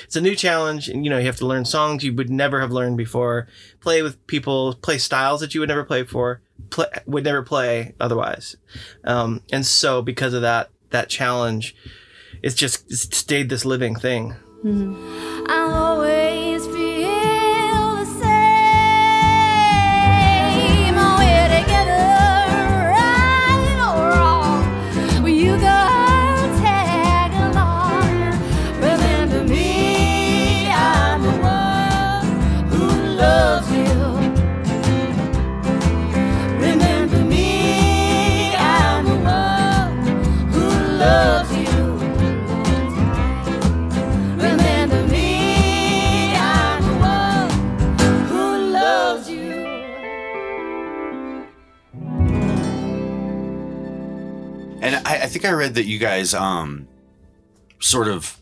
it's 0.03 0.15
a 0.15 0.21
new 0.21 0.35
challenge 0.35 0.89
and 0.89 1.03
you 1.05 1.09
know 1.09 1.17
you 1.17 1.25
have 1.25 1.37
to 1.37 1.45
learn 1.45 1.65
songs 1.65 2.03
you 2.03 2.13
would 2.13 2.29
never 2.29 2.61
have 2.61 2.71
learned 2.71 2.97
before 2.97 3.47
play 3.79 4.01
with 4.01 4.25
people 4.27 4.75
play 4.75 4.97
styles 4.97 5.41
that 5.41 5.53
you 5.53 5.61
would 5.61 5.69
never 5.69 5.83
play 5.83 6.03
before 6.03 6.41
play, 6.69 6.87
would 7.05 7.23
never 7.23 7.43
play 7.43 7.95
otherwise. 7.99 8.55
Um, 9.03 9.41
and 9.51 9.65
so 9.65 10.01
because 10.01 10.33
of 10.33 10.41
that 10.41 10.69
that 10.91 11.07
challenge 11.07 11.75
it's 12.41 12.55
just 12.55 12.89
it's 12.89 13.15
stayed 13.17 13.49
this 13.49 13.65
living 13.65 13.95
thing. 13.95 14.35
I'll 15.49 15.99
think 55.39 55.51
I 55.51 55.55
read 55.55 55.75
that 55.75 55.85
you 55.85 55.99
guys 55.99 56.33
um 56.33 56.87
sort 57.79 58.07
of 58.07 58.39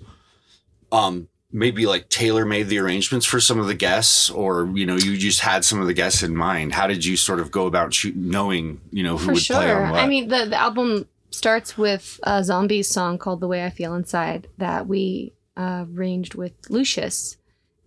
um 0.91 1.27
maybe 1.51 1.85
like 1.85 2.09
tailor 2.09 2.45
made 2.45 2.67
the 2.67 2.79
arrangements 2.79 3.25
for 3.25 3.39
some 3.39 3.59
of 3.59 3.67
the 3.67 3.75
guests 3.75 4.29
or 4.29 4.67
you 4.73 4.85
know 4.85 4.95
you 4.95 5.17
just 5.17 5.41
had 5.41 5.63
some 5.63 5.79
of 5.79 5.87
the 5.87 5.93
guests 5.93 6.23
in 6.23 6.35
mind. 6.35 6.73
How 6.73 6.87
did 6.87 7.05
you 7.05 7.15
sort 7.15 7.39
of 7.39 7.51
go 7.51 7.67
about 7.67 7.93
shoot, 7.93 8.15
knowing 8.15 8.81
you 8.91 9.03
know 9.03 9.17
who 9.17 9.27
For 9.27 9.33
would 9.33 9.43
play 9.43 9.71
on 9.71 9.85
sure. 9.85 9.91
what? 9.91 9.99
I 9.99 10.07
mean, 10.07 10.27
the, 10.27 10.45
the 10.45 10.59
album 10.59 11.07
starts 11.29 11.77
with 11.77 12.19
a 12.23 12.43
zombie 12.43 12.83
song 12.83 13.17
called 13.17 13.41
"The 13.41 13.47
Way 13.47 13.63
I 13.63 13.69
Feel 13.69 13.93
Inside" 13.93 14.47
that 14.57 14.87
we 14.87 15.33
uh, 15.55 15.85
arranged 15.95 16.33
with 16.35 16.53
Lucius, 16.69 17.37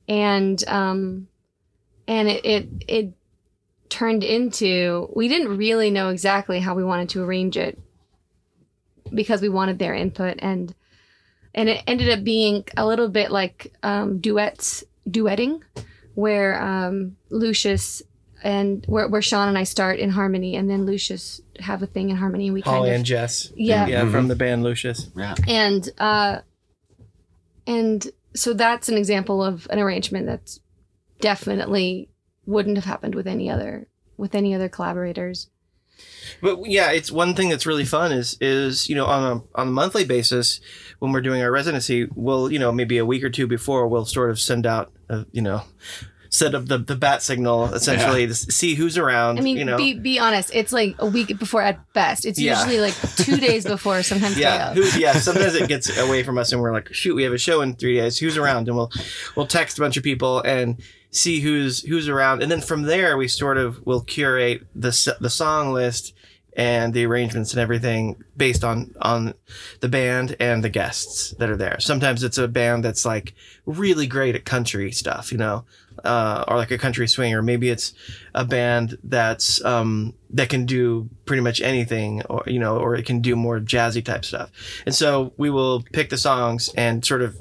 and 0.08 0.62
um, 0.68 1.28
and 2.06 2.28
it, 2.28 2.44
it 2.44 2.68
it 2.86 3.12
turned 3.88 4.22
into 4.22 5.10
we 5.16 5.26
didn't 5.26 5.56
really 5.56 5.90
know 5.90 6.10
exactly 6.10 6.60
how 6.60 6.76
we 6.76 6.84
wanted 6.84 7.08
to 7.08 7.24
arrange 7.24 7.56
it 7.56 7.76
because 9.14 9.40
we 9.40 9.48
wanted 9.48 9.78
their 9.78 9.94
input 9.94 10.36
and 10.40 10.74
and 11.54 11.68
it 11.68 11.82
ended 11.86 12.08
up 12.10 12.22
being 12.22 12.64
a 12.76 12.86
little 12.86 13.08
bit 13.08 13.30
like 13.30 13.72
um, 13.82 14.18
duets 14.18 14.84
duetting 15.08 15.60
where 16.14 16.60
um, 16.62 17.16
Lucius 17.30 18.02
and 18.42 18.84
where, 18.86 19.08
where 19.08 19.22
Sean 19.22 19.48
and 19.48 19.58
I 19.58 19.64
start 19.64 19.98
in 19.98 20.10
harmony, 20.10 20.56
and 20.56 20.68
then 20.68 20.86
Lucius 20.86 21.40
have 21.58 21.82
a 21.82 21.86
thing 21.86 22.10
in 22.10 22.16
harmony, 22.16 22.46
and 22.46 22.54
we 22.54 22.60
holly 22.60 22.88
kind 22.88 22.96
and 22.96 23.04
jess. 23.04 23.52
Yeah, 23.54 23.86
yeah 23.86 24.10
from 24.10 24.28
the 24.28 24.36
band 24.36 24.62
lucius. 24.62 25.10
Yeah. 25.16 25.34
And 25.46 25.88
uh, 25.98 26.38
and 27.66 28.10
so 28.34 28.52
that's 28.54 28.88
an 28.88 28.96
example 28.96 29.42
of 29.42 29.66
an 29.70 29.78
arrangement 29.78 30.26
that's 30.26 30.60
definitely 31.20 32.08
wouldn't 32.46 32.76
have 32.76 32.86
happened 32.86 33.14
with 33.14 33.26
any 33.26 33.50
other 33.50 33.88
with 34.16 34.34
any 34.34 34.54
other 34.54 34.68
collaborators. 34.68 35.48
But 36.42 36.66
yeah, 36.66 36.90
it's 36.92 37.10
one 37.12 37.34
thing 37.34 37.48
that's 37.50 37.66
really 37.66 37.84
fun 37.84 38.12
is 38.12 38.36
is 38.40 38.88
you 38.88 38.94
know 38.94 39.06
on 39.06 39.22
a 39.54 39.58
on 39.60 39.68
a 39.68 39.70
monthly 39.70 40.04
basis 40.04 40.60
when 40.98 41.12
we're 41.12 41.20
doing 41.20 41.42
our 41.42 41.50
residency, 41.50 42.08
we'll 42.14 42.50
you 42.50 42.58
know 42.58 42.72
maybe 42.72 42.98
a 42.98 43.04
week 43.06 43.24
or 43.24 43.30
two 43.30 43.46
before 43.46 43.86
we'll 43.88 44.04
sort 44.06 44.30
of 44.30 44.38
send 44.40 44.66
out 44.66 44.90
a, 45.08 45.26
you 45.32 45.42
know 45.42 45.62
set 46.32 46.54
up 46.54 46.66
the 46.66 46.78
the 46.78 46.94
bat 46.94 47.22
signal 47.22 47.64
essentially 47.74 48.24
to 48.26 48.34
see 48.34 48.74
who's 48.76 48.96
around. 48.96 49.38
I 49.38 49.42
mean, 49.42 49.56
you 49.56 49.64
know, 49.64 49.76
be 49.76 49.94
be 49.94 50.18
honest, 50.20 50.52
it's 50.54 50.72
like 50.72 50.94
a 51.00 51.06
week 51.06 51.36
before 51.38 51.60
at 51.60 51.92
best. 51.92 52.24
It's 52.24 52.38
Yeah. 52.38 52.56
usually 52.60 52.80
like 52.80 52.94
two 53.16 53.36
days 53.48 53.64
before, 53.64 54.02
sometimes 54.04 54.38
yeah, 54.38 54.72
who, 54.72 54.84
yeah. 54.98 55.14
Sometimes 55.14 55.54
it 55.56 55.68
gets 55.68 55.98
away 55.98 56.22
from 56.22 56.38
us, 56.38 56.52
and 56.52 56.62
we're 56.62 56.72
like, 56.72 56.94
shoot, 56.94 57.16
we 57.16 57.24
have 57.24 57.32
a 57.32 57.38
show 57.38 57.62
in 57.62 57.74
three 57.74 57.96
days. 57.96 58.16
Who's 58.18 58.36
around? 58.36 58.68
And 58.68 58.76
we'll 58.76 58.92
we'll 59.34 59.48
text 59.48 59.76
a 59.78 59.80
bunch 59.80 59.96
of 59.96 60.04
people 60.04 60.40
and 60.42 60.80
see 61.10 61.40
who's 61.40 61.82
who's 61.82 62.08
around, 62.08 62.42
and 62.42 62.50
then 62.50 62.60
from 62.60 62.82
there 62.82 63.16
we 63.16 63.28
sort 63.28 63.58
of 63.58 63.84
will 63.86 64.02
curate 64.02 64.66
the 64.74 65.16
the 65.20 65.30
song 65.30 65.72
list 65.72 66.14
and 66.56 66.92
the 66.94 67.06
arrangements 67.06 67.52
and 67.52 67.60
everything 67.60 68.22
based 68.36 68.64
on 68.64 68.92
on 69.00 69.34
the 69.80 69.88
band 69.88 70.36
and 70.40 70.64
the 70.64 70.68
guests 70.68 71.30
that 71.38 71.48
are 71.48 71.56
there. 71.56 71.78
Sometimes 71.80 72.22
it's 72.22 72.38
a 72.38 72.48
band 72.48 72.84
that's 72.84 73.04
like 73.04 73.34
really 73.66 74.06
great 74.06 74.34
at 74.34 74.44
country 74.44 74.90
stuff, 74.90 75.30
you 75.30 75.38
know, 75.38 75.64
uh, 76.04 76.44
or 76.48 76.56
like 76.56 76.70
a 76.70 76.78
country 76.78 77.06
swinger. 77.06 77.42
Maybe 77.42 77.68
it's 77.68 77.92
a 78.34 78.44
band 78.44 78.98
that's 79.04 79.64
um, 79.64 80.14
that 80.30 80.48
can 80.48 80.66
do 80.66 81.08
pretty 81.24 81.42
much 81.42 81.60
anything, 81.60 82.22
or 82.22 82.42
you 82.46 82.58
know, 82.58 82.78
or 82.78 82.94
it 82.94 83.06
can 83.06 83.20
do 83.20 83.36
more 83.36 83.60
jazzy 83.60 84.04
type 84.04 84.24
stuff. 84.24 84.50
And 84.86 84.94
so 84.94 85.32
we 85.36 85.50
will 85.50 85.82
pick 85.92 86.10
the 86.10 86.18
songs 86.18 86.70
and 86.76 87.04
sort 87.04 87.22
of 87.22 87.38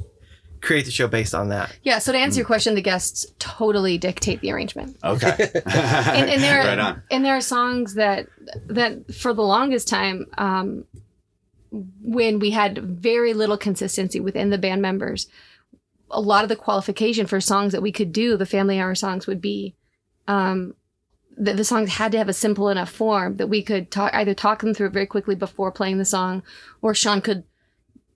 create 0.62 0.86
the 0.86 0.92
show 0.92 1.08
based 1.08 1.34
on 1.34 1.50
that. 1.50 1.76
Yeah. 1.84 2.00
So 2.00 2.12
to 2.12 2.18
answer 2.18 2.38
your 2.38 2.46
question, 2.46 2.76
the 2.76 2.82
guests 2.82 3.26
totally 3.40 3.98
dictate 3.98 4.42
the 4.42 4.52
arrangement. 4.52 4.98
okay 5.04 5.36
and, 5.66 6.30
and 6.30 6.42
there 6.42 6.60
right 6.60 6.80
on 6.80 7.02
and 7.12 7.24
there 7.24 7.36
are 7.36 7.42
songs 7.42 7.96
that 7.96 8.28
that 8.68 9.14
for 9.14 9.34
the 9.34 9.42
longest 9.42 9.88
time 9.88 10.26
um 10.38 10.86
when 11.72 12.40
we 12.40 12.52
had 12.52 12.78
very 12.78 13.34
little 13.34 13.58
consistency 13.58 14.20
within 14.20 14.50
the 14.50 14.58
band 14.58 14.82
members 14.82 15.28
a 16.12 16.20
lot 16.20 16.44
of 16.44 16.50
the 16.50 16.56
qualification 16.56 17.28
for 17.28 17.40
songs 17.40 17.72
that 17.72 17.82
we 17.82 17.92
could 17.92 18.12
do 18.12 18.38
the 18.38 18.46
family 18.46 18.80
hour 18.80 18.96
songs 18.96 19.28
would 19.28 19.42
be 19.42 19.76
um 20.28 20.74
that 21.38 21.56
the 21.56 21.64
songs 21.64 21.90
had 21.90 22.12
to 22.12 22.18
have 22.18 22.28
a 22.28 22.34
simple 22.34 22.70
enough 22.70 22.90
form 22.90 23.38
that 23.38 23.48
we 23.48 23.64
could 23.64 23.92
talk 23.92 24.14
either 24.14 24.34
talk 24.34 24.62
them 24.62 24.74
through 24.74 24.90
very 24.90 25.08
quickly 25.08 25.36
before 25.36 25.72
playing 25.72 25.98
the 25.98 26.06
song 26.06 26.44
or 26.82 26.94
sean 26.94 27.22
could 27.22 27.44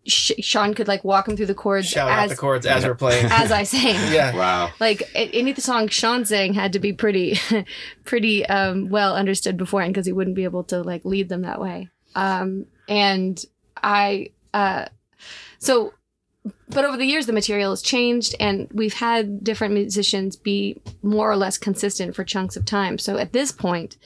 sh- 0.06 0.32
sean 0.40 0.74
could 0.74 0.88
like 0.88 1.04
walk 1.04 1.26
them 1.26 1.36
through 1.38 1.46
the 1.46 1.56
chords 1.56 1.88
Shout 1.88 2.10
out 2.10 2.26
as 2.26 2.32
the 2.32 2.38
chords 2.38 2.66
as 2.66 2.86
we're 2.86 2.96
playing. 2.96 3.26
as 3.32 3.52
i 3.52 3.64
sang 3.64 3.96
yeah. 4.14 4.36
wow 4.36 4.70
like 4.80 5.10
any 5.16 5.52
of 5.52 5.56
the 5.56 5.62
songs 5.62 5.94
Sean 5.94 6.26
sang 6.26 6.54
had 6.54 6.74
to 6.74 6.80
be 6.80 6.92
pretty, 6.94 7.40
pretty 8.04 8.46
um, 8.48 8.90
well 8.90 9.16
understood 9.16 9.58
beforehand 9.58 9.94
because 9.94 10.06
he 10.06 10.12
wouldn't 10.12 10.36
be 10.36 10.44
able 10.44 10.64
to 10.66 10.82
like 10.82 11.06
lead 11.06 11.30
them 11.30 11.44
that 11.44 11.62
way. 11.62 11.90
Um, 12.16 12.66
and 12.88 13.44
I 13.82 14.32
uh, 14.54 14.86
so, 15.60 15.94
but 16.70 16.84
over 16.86 16.98
the 16.98 17.06
years, 17.06 17.26
the 17.26 17.34
material 17.34 17.72
has 17.72 17.82
changed, 17.82 18.36
and 18.40 18.68
we've 18.74 18.94
had 18.94 19.44
different 19.44 19.74
musicians 19.74 20.36
be 20.36 20.82
more 21.02 21.32
or 21.32 21.38
less 21.38 21.58
consistent 21.58 22.16
for 22.16 22.24
chunks 22.24 22.58
of 22.58 22.66
time. 22.66 22.98
So 22.98 23.18
at 23.18 23.32
this 23.32 23.52
point, 23.52 23.98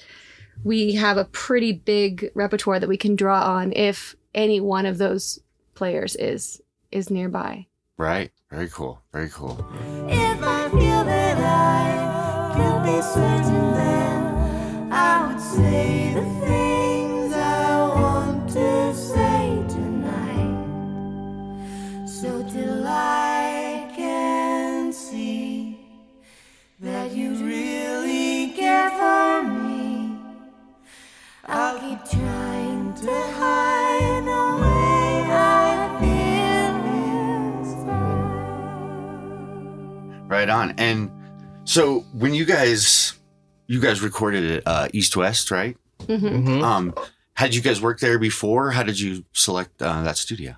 we 0.63 0.93
have 0.93 1.17
a 1.17 1.25
pretty 1.25 1.71
big 1.71 2.29
repertoire 2.35 2.79
that 2.79 2.89
we 2.89 2.97
can 2.97 3.15
draw 3.15 3.41
on 3.41 3.73
if 3.73 4.15
any 4.35 4.59
one 4.59 4.85
of 4.85 4.99
those 4.99 5.39
players 5.77 6.15
is 6.15 6.61
is 6.91 7.09
nearby. 7.09 7.67
Right. 7.97 8.31
Very 8.49 8.69
cool. 8.69 9.01
Very 9.13 9.29
cool. 9.29 9.57
If 10.09 10.39
I 10.41 10.69
feel 10.69 11.03
that 11.13 11.37
I 11.37 12.53
can 12.55 12.75
be 12.87 12.97
certain, 13.01 13.67
then 13.79 14.91
I 14.91 15.27
would 15.27 15.41
say 15.41 16.13
the 16.19 16.25
things 16.45 17.33
I 17.33 17.87
want 17.99 18.49
to 18.59 18.93
say 18.95 19.41
tonight. 19.75 20.57
So 22.07 22.29
till 22.53 22.83
I 22.87 23.91
can 23.95 24.91
see 24.93 25.79
that 26.79 27.11
you 27.11 27.29
really 27.53 28.53
care 28.55 28.89
for 28.99 29.43
me, 29.43 29.56
Right 40.47 40.53
on. 40.55 40.73
And 40.77 41.11
so 41.65 42.01
when 42.13 42.33
you 42.33 42.45
guys 42.45 43.13
you 43.67 43.81
guys 43.81 44.01
recorded 44.01 44.49
at 44.49 44.63
uh, 44.65 44.87
East 44.93 45.17
West, 45.17 45.51
right? 45.51 45.75
hmm 46.05 46.13
Mhm. 46.15 46.63
Um, 46.63 46.93
had 47.33 47.53
you 47.53 47.61
guys 47.61 47.81
worked 47.81 47.99
there 48.01 48.17
before? 48.17 48.71
How 48.71 48.83
did 48.83 48.97
you 48.99 49.25
select 49.33 49.81
uh, 49.81 50.03
that 50.03 50.17
studio? 50.17 50.55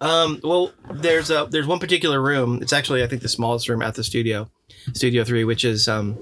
Um, 0.00 0.40
well, 0.42 0.72
there's 0.90 1.30
a 1.30 1.46
there's 1.50 1.66
one 1.66 1.78
particular 1.78 2.20
room. 2.22 2.60
It's 2.62 2.72
actually 2.72 3.02
I 3.02 3.06
think 3.06 3.20
the 3.20 3.28
smallest 3.28 3.68
room 3.68 3.82
at 3.82 3.94
the 3.94 4.02
studio, 4.02 4.50
Studio 4.94 5.22
Three, 5.22 5.44
which 5.44 5.64
is 5.66 5.86
um, 5.86 6.14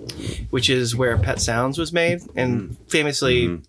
which 0.50 0.68
is 0.68 0.96
where 0.96 1.16
Pet 1.16 1.40
Sounds 1.40 1.78
was 1.78 1.92
made, 1.92 2.20
and 2.34 2.76
famously, 2.88 3.46
Mhm. 3.46 3.64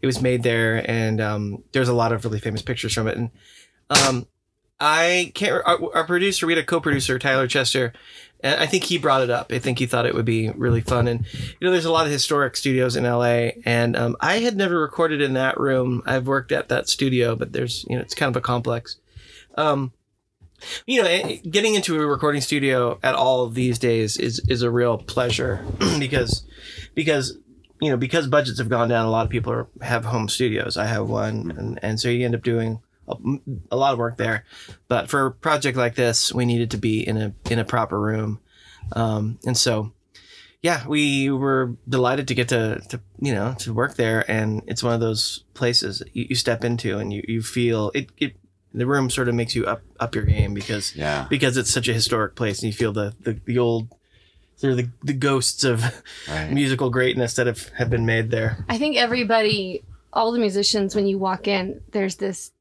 it 0.00 0.06
was 0.06 0.22
made 0.22 0.42
there. 0.42 0.82
And 0.90 1.20
um, 1.20 1.62
there's 1.72 1.88
a 1.88 1.92
lot 1.94 2.12
of 2.12 2.24
really 2.24 2.40
famous 2.40 2.62
pictures 2.62 2.94
from 2.94 3.08
it. 3.08 3.16
And 3.18 3.30
um, 3.90 4.26
I 4.80 5.30
can't. 5.34 5.62
Our, 5.64 5.94
our 5.94 6.04
producer, 6.04 6.46
we 6.46 6.54
had 6.54 6.62
a 6.62 6.66
co-producer, 6.66 7.16
Tyler 7.18 7.46
Chester, 7.46 7.92
and 8.42 8.60
I 8.60 8.66
think 8.66 8.84
he 8.84 8.98
brought 8.98 9.22
it 9.22 9.30
up. 9.30 9.52
I 9.52 9.58
think 9.58 9.78
he 9.78 9.86
thought 9.86 10.06
it 10.06 10.14
would 10.14 10.24
be 10.24 10.50
really 10.50 10.80
fun. 10.80 11.08
And 11.08 11.24
you 11.32 11.66
know, 11.66 11.70
there's 11.70 11.84
a 11.84 11.92
lot 11.92 12.06
of 12.06 12.12
historic 12.12 12.56
studios 12.56 12.96
in 12.96 13.04
LA, 13.04 13.50
and 13.64 13.96
um, 13.96 14.16
I 14.20 14.38
had 14.38 14.56
never 14.56 14.80
recorded 14.80 15.20
in 15.20 15.34
that 15.34 15.58
room. 15.58 16.02
I've 16.06 16.26
worked 16.26 16.52
at 16.52 16.68
that 16.68 16.88
studio, 16.88 17.36
but 17.36 17.52
there's 17.52 17.84
you 17.88 17.96
know, 17.96 18.02
it's 18.02 18.14
kind 18.14 18.34
of 18.34 18.36
a 18.36 18.44
complex 18.44 18.96
um 19.56 19.92
you 20.86 21.02
know 21.02 21.36
getting 21.50 21.74
into 21.74 22.00
a 22.00 22.06
recording 22.06 22.40
studio 22.40 22.98
at 23.02 23.14
all 23.14 23.48
these 23.48 23.78
days 23.78 24.16
is 24.16 24.38
is 24.48 24.62
a 24.62 24.70
real 24.70 24.98
pleasure 24.98 25.64
because 25.98 26.44
because 26.94 27.36
you 27.80 27.90
know 27.90 27.96
because 27.96 28.26
budgets 28.26 28.58
have 28.58 28.68
gone 28.68 28.88
down 28.88 29.06
a 29.06 29.10
lot 29.10 29.24
of 29.24 29.30
people 29.30 29.52
are, 29.52 29.66
have 29.80 30.04
home 30.04 30.28
studios 30.28 30.76
i 30.76 30.86
have 30.86 31.08
one 31.08 31.52
and, 31.56 31.78
and 31.82 32.00
so 32.00 32.08
you 32.08 32.24
end 32.24 32.34
up 32.34 32.42
doing 32.42 32.80
a, 33.08 33.14
a 33.70 33.76
lot 33.76 33.92
of 33.92 33.98
work 33.98 34.16
there 34.16 34.44
but 34.88 35.08
for 35.10 35.26
a 35.26 35.30
project 35.30 35.76
like 35.76 35.94
this 35.94 36.32
we 36.32 36.44
needed 36.44 36.70
to 36.70 36.76
be 36.78 37.06
in 37.06 37.16
a 37.16 37.34
in 37.50 37.58
a 37.58 37.64
proper 37.64 37.98
room 38.00 38.38
um 38.94 39.38
and 39.46 39.56
so 39.56 39.92
yeah 40.62 40.86
we 40.86 41.30
were 41.30 41.74
delighted 41.88 42.28
to 42.28 42.34
get 42.34 42.48
to, 42.48 42.80
to 42.88 43.00
you 43.20 43.32
know 43.34 43.54
to 43.58 43.72
work 43.72 43.94
there 43.96 44.24
and 44.30 44.62
it's 44.66 44.82
one 44.82 44.94
of 44.94 45.00
those 45.00 45.44
places 45.54 45.98
that 45.98 46.14
you, 46.14 46.26
you 46.30 46.34
step 46.36 46.64
into 46.64 46.98
and 46.98 47.12
you, 47.12 47.22
you 47.26 47.42
feel 47.42 47.90
it, 47.94 48.10
it 48.18 48.36
the 48.74 48.86
room 48.86 49.10
sort 49.10 49.28
of 49.28 49.34
makes 49.34 49.54
you 49.54 49.66
up 49.66 49.82
up 50.00 50.14
your 50.14 50.24
game 50.24 50.54
because 50.54 50.94
Yeah. 50.96 51.26
because 51.28 51.56
it's 51.56 51.70
such 51.72 51.88
a 51.88 51.92
historic 51.92 52.34
place 52.36 52.62
and 52.62 52.72
you 52.72 52.72
feel 52.72 52.92
the 52.92 53.14
the, 53.20 53.38
the 53.44 53.58
old 53.58 53.88
sort 54.56 54.70
of 54.72 54.76
the, 54.76 54.88
the 55.02 55.12
ghosts 55.12 55.64
of 55.64 55.82
Right. 56.28 56.50
musical 56.52 56.88
greatness 56.88 57.34
that 57.34 57.48
have, 57.48 57.68
have 57.70 57.90
been 57.90 58.06
made 58.06 58.30
there. 58.30 58.64
I 58.68 58.78
think 58.78 58.96
everybody, 58.96 59.82
all 60.12 60.30
the 60.30 60.38
musicians, 60.38 60.94
when 60.94 61.06
you 61.08 61.18
walk 61.18 61.48
in, 61.48 61.80
there's 61.90 62.14
this, 62.16 62.52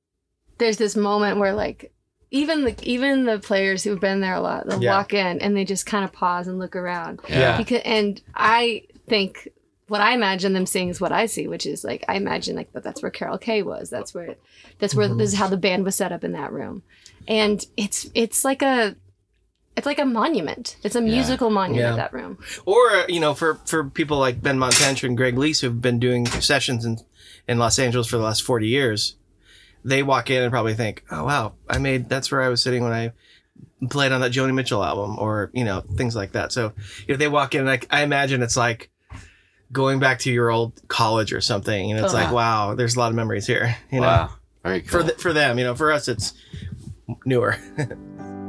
there's 0.61 0.77
this 0.77 0.95
moment 0.95 1.37
where 1.39 1.53
like, 1.53 1.91
even 2.29 2.63
the 2.63 2.75
even 2.83 3.25
the 3.25 3.39
players 3.39 3.83
who've 3.83 3.99
been 3.99 4.21
there 4.21 4.35
a 4.35 4.39
lot, 4.41 4.65
they'll 4.67 4.81
Yeah. 4.81 4.95
walk 4.95 5.13
in 5.13 5.39
and 5.41 5.57
they 5.57 5.65
just 5.65 5.85
kind 5.85 6.05
of 6.05 6.13
pause 6.13 6.47
and 6.47 6.57
look 6.59 6.75
around. 6.77 7.19
Yeah. 7.27 7.57
Because 7.57 7.81
and 7.83 8.21
I 8.33 8.83
think 9.09 9.49
what 9.89 9.99
I 9.99 10.13
imagine 10.13 10.53
them 10.53 10.65
seeing 10.65 10.87
is 10.87 11.01
what 11.01 11.11
I 11.11 11.25
see, 11.25 11.47
which 11.49 11.65
is 11.65 11.83
like 11.83 12.05
I 12.07 12.15
imagine 12.15 12.55
like 12.55 12.71
that 12.71 12.83
that's 12.83 13.01
where 13.01 13.11
Carol 13.11 13.37
Kaye 13.37 13.63
was. 13.63 13.89
That's 13.89 14.13
where 14.13 14.35
that's 14.79 14.95
where 14.95 15.09
this 15.09 15.33
is 15.33 15.37
how 15.39 15.47
the 15.47 15.57
band 15.57 15.83
was 15.83 15.95
set 15.97 16.13
up 16.13 16.23
in 16.23 16.31
that 16.31 16.53
room. 16.53 16.83
And 17.27 17.65
it's 17.75 18.09
it's 18.13 18.45
like 18.45 18.61
a 18.61 18.95
it's 19.75 19.85
like 19.85 19.99
a 19.99 20.05
monument. 20.05 20.77
It's 20.83 20.95
a 20.95 21.01
musical 21.01 21.49
monument, 21.49 21.91
Yeah. 21.91 21.95
that 21.97 22.13
room. 22.13 22.37
Or 22.65 23.03
you 23.09 23.19
know, 23.19 23.33
for 23.33 23.55
for 23.65 23.83
people 23.89 24.17
like 24.19 24.39
Benmont 24.41 24.79
Tench 24.81 25.03
and 25.03 25.17
Greg 25.17 25.35
Leisz 25.35 25.59
who've 25.61 25.81
been 25.81 25.99
doing 25.99 26.25
sessions 26.27 26.85
in 26.85 26.99
in 27.47 27.57
Los 27.59 27.77
Angeles 27.77 28.07
for 28.07 28.15
the 28.17 28.23
last 28.23 28.43
forty 28.43 28.67
years, 28.67 29.15
they 29.83 30.03
walk 30.03 30.29
in 30.29 30.41
and 30.43 30.51
probably 30.51 30.73
think, 30.75 31.03
"Oh 31.11 31.23
wow, 31.25 31.53
I 31.69 31.77
made 31.77 32.09
that's 32.09 32.31
where 32.31 32.41
I 32.41 32.49
was 32.49 32.61
sitting 32.61 32.83
when 32.83 32.93
I." 32.93 33.11
Played 33.89 34.11
on 34.11 34.21
that 34.21 34.31
Joni 34.31 34.53
Mitchell 34.53 34.83
album, 34.83 35.17
or 35.17 35.49
you 35.53 35.63
know 35.63 35.81
things 35.81 36.15
like 36.15 36.33
that. 36.33 36.51
So 36.51 36.73
if 37.07 37.17
they 37.17 37.27
walk 37.27 37.55
in, 37.55 37.65
like 37.65 37.87
I 37.89 38.03
imagine 38.03 38.43
it's 38.43 38.55
like 38.55 38.91
going 39.71 39.99
back 39.99 40.19
to 40.19 40.31
your 40.31 40.51
old 40.51 40.79
college 40.87 41.33
or 41.33 41.41
something, 41.41 41.91
and 41.91 41.99
it's 41.99 42.13
like, 42.13 42.25
Uh-huh. 42.27 42.35
wow, 42.35 42.75
there's 42.75 42.95
a 42.95 42.99
lot 42.99 43.09
of 43.09 43.15
memories 43.15 43.47
here. 43.47 43.75
You 43.91 44.01
know, 44.01 44.05
Wow. 44.07 44.29
Very 44.63 44.81
cool. 44.81 44.99
for 45.01 45.07
th- 45.07 45.17
for 45.19 45.33
them, 45.33 45.57
you 45.57 45.63
know, 45.65 45.73
for 45.75 45.91
us, 45.91 46.07
it's 46.07 46.33
newer. 47.25 47.57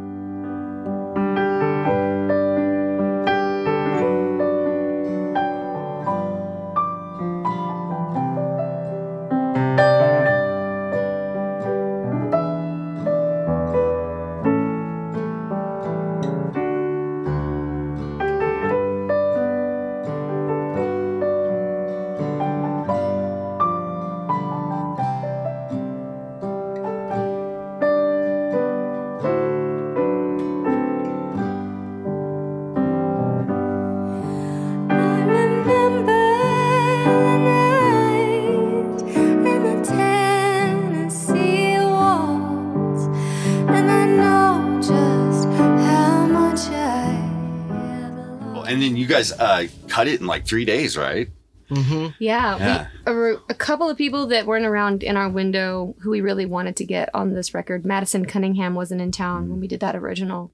you 49.03 49.09
guys 49.09 49.33
uh, 49.33 49.67
cut 49.89 50.09
it 50.09 50.21
in 50.21 50.27
like 50.27 50.47
three 50.47 50.65
days, 50.65 50.97
right? 50.97 51.29
mm-hmm. 51.71 52.09
Yeah, 52.19 52.57
Yeah. 52.59 52.87
We, 53.07 53.13
a, 53.13 53.35
a 53.51 53.55
couple 53.55 53.89
of 53.89 53.97
people 53.97 54.27
that 54.29 54.47
weren't 54.47 54.67
around 54.67 55.03
in 55.03 55.17
our 55.17 55.29
window 55.29 55.95
who 56.01 56.11
we 56.11 56.21
really 56.21 56.47
wanted 56.47 56.77
to 56.77 56.85
get 56.85 57.09
on 57.15 57.35
this 57.35 57.55
record. 57.55 57.85
Madison 57.85 58.27
Cunningham 58.27 58.75
wasn't 58.75 59.01
in 59.01 59.13
town 59.13 59.49
when 59.49 59.61
we 59.61 59.69
did 59.69 59.81
that 59.81 59.97
original 59.97 60.53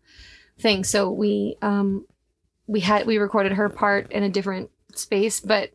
thing, 0.58 0.84
so 0.84 1.10
we 1.10 1.56
um 1.62 2.06
we 2.66 2.80
had 2.80 3.06
we 3.06 3.18
recorded 3.18 3.52
her 3.52 3.68
part 3.68 4.12
in 4.12 4.22
a 4.22 4.28
different 4.28 4.70
space, 4.94 5.40
but 5.40 5.70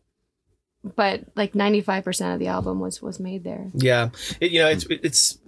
but 0.82 1.24
like 1.34 1.54
ninety 1.54 1.80
five 1.80 2.04
percent 2.04 2.34
of 2.34 2.38
the 2.40 2.48
album 2.48 2.80
was 2.80 3.02
was 3.02 3.18
made 3.20 3.44
there. 3.44 3.70
Yeah, 3.74 4.10
it, 4.40 4.50
you 4.50 4.60
know, 4.60 4.68
it's 4.68 4.86
it's 4.90 5.38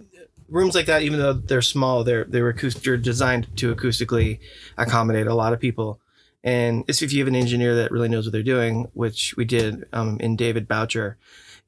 rooms 0.48 0.74
like 0.74 0.86
that. 0.86 1.02
Even 1.02 1.18
though 1.18 1.34
they're 1.34 1.62
small, 1.62 2.04
they're 2.04 2.24
they're 2.24 2.48
acoustic, 2.48 2.82
they're 2.82 2.96
designed 2.96 3.56
to 3.58 3.74
acoustically 3.74 4.40
accommodate 4.76 5.26
a 5.26 5.34
lot 5.34 5.52
of 5.52 5.60
people. 5.60 6.00
And 6.46 6.84
it's 6.86 7.02
if 7.02 7.12
you 7.12 7.18
have 7.18 7.28
an 7.28 7.34
engineer 7.36 7.74
that 7.74 7.90
really 7.90 8.08
knows 8.08 8.24
what 8.24 8.32
they're 8.32 8.42
doing, 8.42 8.86
which 8.94 9.36
we 9.36 9.44
did 9.44 9.84
um, 9.92 10.16
in 10.20 10.36
David 10.36 10.68
Boucher. 10.68 11.18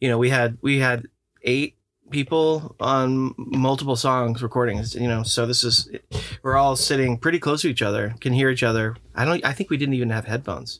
You 0.00 0.08
know, 0.08 0.16
we 0.18 0.30
had 0.30 0.56
we 0.62 0.78
had 0.78 1.06
eight 1.42 1.74
people 2.10 2.76
on 2.80 3.34
multiple 3.36 3.96
songs 3.96 4.40
recordings. 4.42 4.94
You 4.94 5.08
know, 5.08 5.24
so 5.24 5.46
this 5.46 5.64
is 5.64 5.90
we're 6.44 6.56
all 6.56 6.76
sitting 6.76 7.18
pretty 7.18 7.40
close 7.40 7.62
to 7.62 7.68
each 7.68 7.82
other, 7.82 8.14
can 8.20 8.32
hear 8.32 8.50
each 8.50 8.62
other. 8.62 8.96
I 9.16 9.24
don't. 9.24 9.44
I 9.44 9.52
think 9.52 9.68
we 9.68 9.76
didn't 9.76 9.94
even 9.94 10.10
have 10.10 10.26
headphones. 10.26 10.78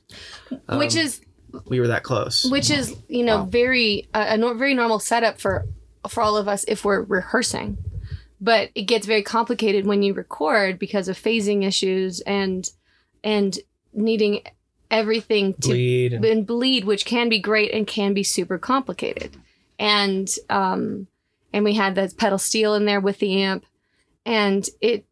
which 0.69 0.95
Um, 0.97 1.03
is 1.03 1.21
we 1.67 1.81
were 1.81 1.89
that 1.89 2.05
close. 2.05 2.49
which 2.49 2.71
is 2.71 2.95
you 3.09 3.25
know 3.25 3.39
Wow. 3.39 3.45
very 3.47 4.09
a, 4.15 4.35
a 4.35 4.37
nor- 4.37 4.55
very 4.55 4.75
normal 4.75 5.01
setup 5.01 5.41
for 5.41 5.67
for 6.09 6.23
all 6.23 6.37
of 6.37 6.47
us 6.47 6.65
if 6.69 6.85
we're 6.85 7.03
rehearsing 7.03 7.77
but 8.41 8.71
it 8.77 8.83
gets 8.83 9.05
very 9.07 9.23
complicated 9.23 9.85
when 9.85 10.03
you 10.05 10.15
record 10.15 10.79
because 10.79 11.09
of 11.09 11.19
phasing 11.19 11.67
issues 11.67 12.21
and 12.21 12.69
and 13.25 13.59
needing 13.93 14.43
everything 14.91 15.55
to 15.55 15.69
Bleed 15.69 16.13
and- 16.15 16.25
and 16.25 16.47
bleed 16.47 16.85
which 16.85 17.05
can 17.05 17.29
be 17.29 17.39
great 17.39 17.73
and 17.73 17.87
can 17.87 18.15
be 18.15 18.23
super 18.23 18.57
complicated 18.59 19.37
and 19.79 20.35
um 20.49 21.07
and 21.53 21.65
we 21.65 21.75
had 21.75 21.95
the 21.95 22.13
pedal 22.17 22.39
steel 22.39 22.75
in 22.75 22.85
there 22.85 23.01
with 23.01 23.19
the 23.21 23.43
amp, 23.43 23.65
and 24.27 24.69
it 24.81 25.05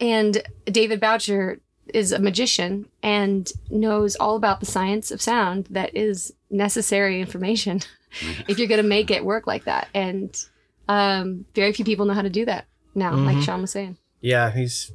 and 0.00 0.42
David 0.66 1.00
Boucher 1.00 1.60
is 1.92 2.12
a 2.12 2.18
magician 2.18 2.86
and 3.02 3.50
knows 3.70 4.16
all 4.16 4.36
about 4.36 4.60
the 4.60 4.66
science 4.66 5.10
of 5.10 5.20
sound 5.22 5.66
that 5.70 5.94
is 5.96 6.32
necessary 6.50 7.20
information 7.20 7.80
if 8.48 8.58
you're 8.58 8.68
going 8.68 8.82
to 8.82 8.88
make 8.88 9.10
it 9.10 9.24
work 9.24 9.46
like 9.46 9.64
that. 9.64 9.88
And 9.94 10.34
um, 10.88 11.44
very 11.54 11.72
few 11.72 11.84
people 11.84 12.06
know 12.06 12.14
how 12.14 12.22
to 12.22 12.30
do 12.30 12.44
that 12.46 12.66
now, 12.94 13.14
like 13.14 13.36
Mhm. 13.36 13.42
Sean 13.44 13.60
was 13.62 13.70
saying. 13.70 13.96
Yeah, 14.20 14.50
he's 14.50 14.92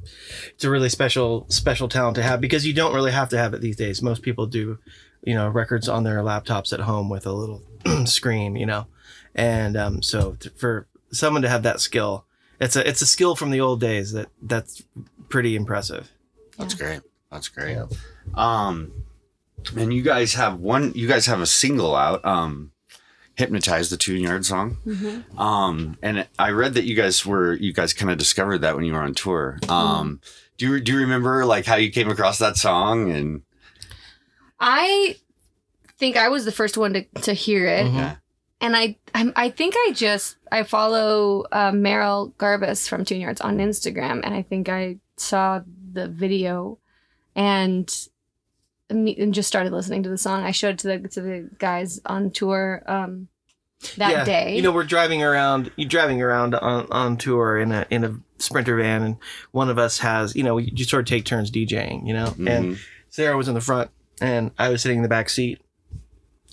it's 0.50 0.64
a 0.64 0.70
really 0.70 0.88
special 0.88 1.46
special 1.48 1.88
talent 1.88 2.16
to 2.16 2.22
have 2.22 2.40
because 2.40 2.66
you 2.66 2.74
don't 2.74 2.94
really 2.94 3.12
have 3.12 3.28
to 3.30 3.38
have 3.38 3.54
it 3.54 3.60
these 3.60 3.76
days. 3.76 4.02
Most 4.02 4.22
people 4.22 4.46
do, 4.46 4.78
you 5.22 5.34
know, 5.34 5.48
records 5.48 5.88
on 5.88 6.04
their 6.04 6.18
laptops 6.18 6.72
at 6.72 6.80
home 6.80 7.08
with 7.08 7.26
a 7.26 7.32
little 7.32 7.62
screen, 8.06 8.56
you 8.56 8.66
know, 8.66 8.86
and 9.34 9.76
um, 9.76 10.02
so 10.02 10.36
t- 10.40 10.50
for 10.56 10.86
someone 11.12 11.42
to 11.42 11.48
have 11.48 11.62
that 11.62 11.80
skill, 11.80 12.24
it's 12.60 12.76
a 12.76 12.86
it's 12.86 13.00
a 13.00 13.06
skill 13.06 13.36
from 13.36 13.50
the 13.50 13.60
old 13.60 13.80
days 13.80 14.12
that 14.12 14.28
that's 14.42 14.82
pretty 15.28 15.56
impressive. 15.56 16.10
That's 16.58 16.74
great. 16.74 17.00
That's 17.30 17.48
great. 17.48 17.78
Um, 18.34 18.92
and 19.76 19.94
you 19.94 20.02
guys 20.02 20.34
have 20.34 20.58
one. 20.60 20.92
You 20.94 21.08
guys 21.08 21.26
have 21.26 21.40
a 21.40 21.46
single 21.46 21.94
out. 21.94 22.24
Um, 22.24 22.71
hypnotize 23.36 23.90
the 23.90 23.96
tune 23.96 24.20
yard 24.22 24.44
song. 24.44 24.76
Um, 25.38 25.96
and 26.02 26.26
I 26.38 26.50
read 26.50 26.74
that 26.74 26.84
you 26.84 26.94
guys 26.94 27.24
were 27.24 27.54
you 27.54 27.72
guys 27.72 27.92
kind 27.92 28.10
of 28.10 28.18
discovered 28.18 28.58
that 28.58 28.76
when 28.76 28.84
you 28.84 28.92
were 28.92 29.00
on 29.02 29.14
tour. 29.14 29.58
Um, 29.68 30.20
do 30.58 30.68
you 30.68 30.80
do 30.80 30.92
you 30.92 30.98
remember 30.98 31.44
like 31.44 31.64
how 31.66 31.76
you 31.76 31.90
came 31.90 32.08
across 32.10 32.38
that 32.38 32.56
song 32.56 33.10
and 33.10 33.42
I 34.60 35.16
think 35.98 36.16
I 36.16 36.28
was 36.28 36.44
the 36.44 36.52
first 36.52 36.76
one 36.76 36.92
to, 36.94 37.02
to 37.22 37.32
hear 37.32 37.66
it. 37.66 37.86
Mhm. 37.86 37.94
Yeah. 37.94 38.16
And 38.60 38.76
I, 38.76 38.96
I'm, 39.12 39.32
I 39.34 39.48
think 39.50 39.74
I 39.76 39.90
just 39.92 40.36
I 40.52 40.62
follow 40.62 41.44
uh, 41.50 41.72
Merrill 41.72 42.32
Garbus 42.38 42.88
from 42.88 43.04
Tune 43.04 43.20
Yards 43.20 43.40
on 43.40 43.58
Instagram, 43.58 44.20
and 44.24 44.34
I 44.34 44.42
think 44.42 44.68
I 44.68 44.98
saw 45.16 45.62
the 45.92 46.06
video, 46.06 46.78
and 47.34 47.86
imme- 47.88 48.11
and 48.96 49.34
just 49.34 49.48
started 49.48 49.72
listening 49.72 50.02
to 50.04 50.08
the 50.10 50.18
song. 50.18 50.42
I 50.44 50.50
showed 50.50 50.74
it 50.74 50.78
to 50.80 50.88
the 50.88 51.08
to 51.08 51.20
the 51.20 51.50
guys 51.58 52.00
on 52.06 52.30
tour 52.30 52.82
um, 52.86 53.28
that 53.96 54.10
Yeah, 54.10 54.24
day. 54.24 54.56
You 54.56 54.62
know, 54.62 54.72
we're 54.72 54.84
driving 54.84 55.22
around. 55.22 55.70
You're 55.76 55.88
driving 55.88 56.22
around 56.22 56.54
on, 56.54 56.86
on 56.90 57.16
tour 57.16 57.58
in 57.58 57.72
a 57.72 57.86
in 57.90 58.04
a 58.04 58.16
sprinter 58.38 58.76
van, 58.76 59.02
and 59.02 59.16
one 59.52 59.68
of 59.70 59.78
us 59.78 59.98
has, 59.98 60.34
you 60.36 60.42
know, 60.42 60.54
we 60.56 60.72
you 60.74 60.84
sort 60.84 61.00
of 61.00 61.06
take 61.06 61.24
turns 61.24 61.50
DJing, 61.50 62.06
you 62.06 62.14
know, 62.14 62.26
Mm-hmm. 62.26 62.48
and 62.48 62.78
Sara 63.10 63.36
was 63.36 63.48
in 63.48 63.54
the 63.54 63.60
front, 63.60 63.90
and 64.20 64.50
I 64.58 64.68
was 64.68 64.82
sitting 64.82 64.98
in 64.98 65.02
the 65.02 65.08
back 65.08 65.28
seat, 65.28 65.60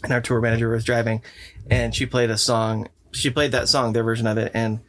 and 0.03 0.11
our 0.11 0.21
tour 0.21 0.41
manager 0.41 0.69
was 0.69 0.83
driving, 0.83 1.21
and 1.69 1.93
she 1.95 2.05
played 2.05 2.29
a 2.29 2.37
song. 2.37 2.87
She 3.11 3.29
played 3.29 3.51
that 3.53 3.67
song, 3.69 3.93
their 3.93 4.03
version 4.03 4.27
of 4.27 4.37
it, 4.37 4.51
and 4.53 4.81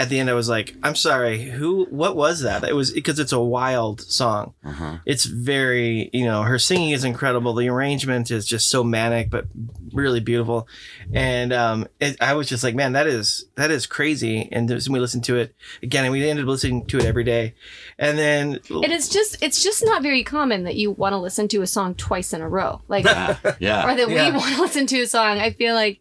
at 0.00 0.08
the 0.08 0.18
end, 0.18 0.28
I 0.28 0.32
was 0.34 0.48
like, 0.48 0.74
"I'm 0.82 0.96
sorry, 0.96 1.42
who? 1.44 1.84
What 1.90 2.16
was 2.16 2.40
that?" 2.40 2.64
It 2.64 2.74
was 2.74 2.90
because 2.90 3.18
it's 3.20 3.32
a 3.32 3.38
wild 3.40 4.00
song. 4.00 4.54
uh-huh. 4.64 4.98
It's 5.06 5.24
very, 5.26 6.10
you 6.12 6.24
know, 6.24 6.42
her 6.42 6.58
singing 6.58 6.90
is 6.90 7.04
incredible. 7.04 7.54
The 7.54 7.68
arrangement 7.68 8.30
is 8.30 8.46
just 8.46 8.68
so 8.68 8.82
manic, 8.82 9.30
but 9.30 9.46
really 9.92 10.18
beautiful. 10.20 10.66
And 11.12 11.52
um, 11.52 11.86
it, 12.00 12.16
I 12.20 12.34
was 12.34 12.48
just 12.48 12.64
like, 12.64 12.74
man, 12.74 12.92
that 12.94 13.06
is 13.06 13.44
that 13.54 13.70
is 13.70 13.86
crazy. 13.86 14.48
And 14.50 14.68
then 14.68 14.80
we 14.90 14.98
listened 14.98 15.24
to 15.24 15.36
it 15.36 15.54
again, 15.82 16.04
and 16.04 16.12
we 16.12 16.28
ended 16.28 16.46
up 16.46 16.48
listening 16.48 16.84
to 16.86 16.98
it 16.98 17.04
every 17.04 17.24
day. 17.24 17.54
And 17.98 18.18
then 18.18 18.58
it 18.70 18.90
is 18.90 19.08
just 19.08 19.40
it's 19.42 19.62
just 19.62 19.84
not 19.84 20.02
very 20.02 20.24
common 20.24 20.64
that 20.64 20.74
you 20.74 20.90
want 20.90 21.12
to 21.12 21.18
listen 21.18 21.46
to 21.48 21.62
a 21.62 21.66
song 21.66 21.94
twice 21.94 22.32
in 22.32 22.40
a 22.40 22.48
row, 22.48 22.80
like 22.88 23.04
yeah, 23.04 23.36
yeah. 23.60 23.88
or 23.88 23.94
that 23.94 24.08
Yeah. 24.10 24.30
we 24.30 24.36
want 24.36 24.54
to 24.56 24.60
listen 24.62 24.86
to 24.88 25.00
a 25.02 25.06
song. 25.06 25.38
I 25.38 25.50
feel 25.52 25.74
like 25.74 26.00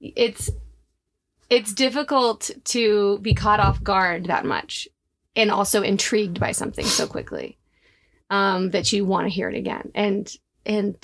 it's 0.00 0.50
it's 1.50 1.72
difficult 1.72 2.50
to 2.64 3.18
be 3.20 3.34
caught 3.34 3.60
off 3.60 3.82
guard 3.82 4.26
that 4.26 4.44
much 4.44 4.88
and 5.36 5.50
also 5.50 5.82
intrigued 5.82 6.38
by 6.40 6.52
something 6.52 6.84
so 6.84 7.06
quickly 7.06 7.56
um, 8.30 8.70
that 8.70 8.92
you 8.92 9.04
want 9.04 9.24
to 9.26 9.30
hear 9.30 9.48
it 9.48 9.56
again. 9.56 9.90
And 9.94 10.30
and 10.66 10.96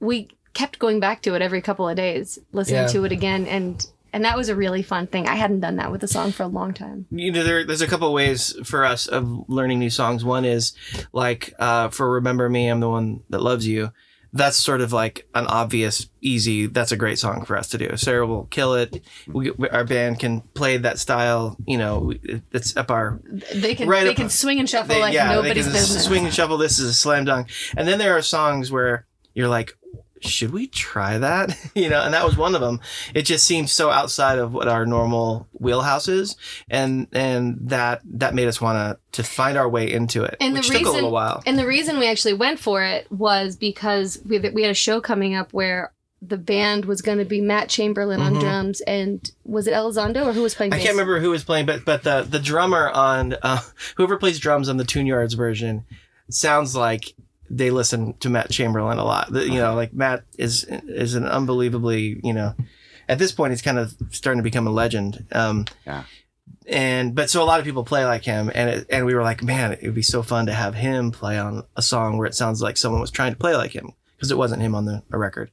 we 0.00 0.28
kept 0.54 0.78
going 0.78 1.00
back 1.00 1.22
to 1.22 1.34
it 1.34 1.42
every 1.42 1.60
couple 1.62 1.88
of 1.88 1.96
days, 1.96 2.38
listening 2.52 2.82
Yeah. 2.82 2.86
to 2.88 3.04
it 3.04 3.12
again 3.12 3.46
and 3.46 3.86
and 4.12 4.24
that 4.24 4.36
was 4.36 4.48
a 4.48 4.54
really 4.54 4.82
fun 4.84 5.08
thing. 5.08 5.26
I 5.26 5.34
hadn't 5.34 5.58
done 5.58 5.74
that 5.76 5.90
with 5.90 6.04
a 6.04 6.08
song 6.08 6.30
for 6.30 6.44
a 6.44 6.46
long 6.48 6.72
time. 6.72 7.06
you 7.10 7.32
know 7.32 7.42
there, 7.42 7.64
there's 7.66 7.80
a 7.80 7.86
couple 7.88 8.06
of 8.06 8.14
ways 8.14 8.54
for 8.64 8.84
us 8.84 9.08
of 9.08 9.48
learning 9.48 9.80
new 9.80 9.90
songs 9.90 10.24
one 10.24 10.44
is 10.44 10.72
like 11.12 11.52
uh, 11.58 11.88
for 11.88 12.10
remember 12.12 12.48
me 12.48 12.68
i'm 12.68 12.78
the 12.80 12.88
one 12.88 13.22
that 13.30 13.42
loves 13.42 13.66
you 13.66 13.90
that's 14.36 14.56
sort 14.56 14.80
of 14.80 14.92
like 14.92 15.28
an 15.34 15.46
obvious 15.46 16.08
easy 16.20 16.66
that's 16.66 16.90
a 16.92 16.96
great 16.96 17.18
song 17.20 17.44
for 17.44 17.56
us 17.56 17.68
to 17.68 17.78
do. 17.78 17.96
Sara 17.96 18.26
will 18.26 18.46
kill 18.46 18.74
it. 18.74 19.02
We, 19.28 19.52
we- 19.52 19.68
our 19.68 19.84
band 19.84 20.18
can 20.18 20.40
play 20.40 20.76
that 20.78 20.98
style 20.98 21.56
you 21.66 21.78
know 21.78 22.12
it's 22.52 22.76
up 22.76 22.90
our 22.90 23.20
They 23.54 23.74
can 23.76 23.88
Right 23.88 24.04
they 24.04 24.14
can 24.14 24.28
swing 24.28 24.58
and 24.58 24.68
shuffle 24.68 24.94
they- 24.94 25.00
like 25.00 25.14
yeah, 25.14 25.28
they 25.28 25.34
nobody's 25.42 25.64
can 25.66 25.72
business. 25.72 26.04
swing 26.04 26.24
and 26.24 26.34
shuffle. 26.34 26.58
This 26.58 26.78
is 26.78 26.90
a 26.90 26.94
slam 26.94 27.24
dunk. 27.24 27.48
And 27.76 27.86
then 27.88 27.98
there 27.98 28.16
are 28.16 28.22
songs 28.22 28.70
where 28.72 29.06
you're 29.34 29.48
like 29.48 29.76
should 30.24 30.52
we 30.52 30.66
try 30.66 31.18
that? 31.18 31.56
You 31.74 31.88
know 31.88 32.00
and 32.02 32.14
that 32.14 32.24
was 32.24 32.36
one 32.36 32.54
of 32.54 32.60
them. 32.60 32.80
It 33.14 33.22
just 33.22 33.44
seems 33.46 33.72
so 33.72 33.90
outside 33.90 34.38
of 34.38 34.52
what 34.54 34.68
our 34.68 34.86
normal 34.86 35.48
wheelhouse 35.52 36.08
is 36.08 36.36
and 36.70 37.08
and 37.12 37.58
that 37.70 38.00
that 38.04 38.34
made 38.34 38.48
us 38.48 38.60
want 38.60 38.76
to 39.12 39.22
to 39.22 39.28
find 39.28 39.56
our 39.58 39.68
way 39.68 39.90
into 39.90 40.22
it 40.24 40.36
And 40.40 40.54
the 40.54 40.60
which 40.60 40.68
took 40.68 40.76
a 40.76 40.78
reason- 40.80 40.94
little 40.94 41.10
while. 41.10 41.42
And 41.46 41.58
the 41.58 41.66
reason 41.66 41.98
we 41.98 42.08
actually 42.08 42.34
went 42.34 42.58
for 42.60 42.82
it 42.82 43.10
was 43.10 43.56
because 43.56 44.20
we 44.24 44.38
we 44.50 44.62
had 44.62 44.70
a 44.70 44.74
show 44.74 45.00
coming 45.00 45.34
up 45.34 45.52
where 45.52 45.92
the 46.22 46.38
band 46.38 46.86
was 46.86 47.02
going 47.02 47.18
to 47.18 47.24
be 47.26 47.40
Matt 47.42 47.68
Chamberlain 47.68 48.20
on 48.20 48.36
Mhm. 48.36 48.40
drums 48.40 48.80
and 48.82 49.30
was 49.44 49.66
it 49.66 49.74
Elizondo 49.74 50.24
or 50.26 50.32
who 50.32 50.42
was 50.42 50.54
playing 50.54 50.72
I 50.72 50.78
can't 50.78 50.92
remember 50.92 51.20
who 51.20 51.30
was 51.30 51.44
playing, 51.44 51.66
but 51.66 51.84
but 51.84 52.02
the 52.02 52.22
the 52.22 52.38
drummer 52.38 52.88
on 52.88 53.36
uh, 53.42 53.60
whoever 53.96 54.16
plays 54.16 54.38
drums 54.38 54.68
on 54.70 54.76
the 54.78 54.84
Tune 54.84 55.06
Yards 55.06 55.34
version 55.34 55.84
sounds 56.30 56.74
like 56.74 57.14
they 57.56 57.70
listen 57.70 58.14
to 58.20 58.28
Matt 58.30 58.50
Chamberlain 58.50 58.98
a 58.98 59.04
lot. 59.04 59.32
The- 59.32 59.44
you 59.48 59.58
know, 59.60 59.74
like 59.74 59.92
Matt 59.92 60.24
is 60.38 60.64
is 60.64 61.14
an 61.14 61.24
unbelievably 61.26 62.20
you 62.22 62.32
know, 62.32 62.54
at 63.08 63.18
this 63.18 63.32
point 63.32 63.52
he's 63.52 63.62
kind 63.62 63.78
of 63.78 63.94
starting 64.10 64.38
to 64.38 64.42
become 64.44 64.66
a 64.66 64.70
legend. 64.70 65.26
Um, 65.32 65.66
Yeah. 65.86 66.04
And 66.66 67.14
but 67.14 67.28
so 67.30 67.42
a 67.42 67.44
lot 67.44 67.60
of 67.60 67.66
people 67.66 67.84
play 67.84 68.04
like 68.06 68.24
him, 68.24 68.50
and 68.54 68.70
it, 68.70 68.86
and 68.90 69.04
we 69.04 69.14
were 69.14 69.22
like, 69.22 69.42
man, 69.42 69.72
it 69.72 69.82
would 69.82 69.94
be 69.94 70.02
so 70.02 70.22
fun 70.22 70.46
to 70.46 70.52
have 70.52 70.74
him 70.74 71.10
play 71.10 71.38
on 71.38 71.64
a 71.76 71.82
song 71.82 72.16
where 72.16 72.26
it 72.26 72.34
sounds 72.34 72.62
like 72.62 72.76
someone 72.78 73.00
was 73.02 73.10
trying 73.10 73.32
to 73.32 73.38
play 73.38 73.54
like 73.54 73.72
him 73.72 73.92
because 74.16 74.30
it 74.30 74.38
wasn't 74.38 74.62
him 74.62 74.74
on 74.74 74.86
the 74.86 75.02
a 75.12 75.18
record, 75.18 75.50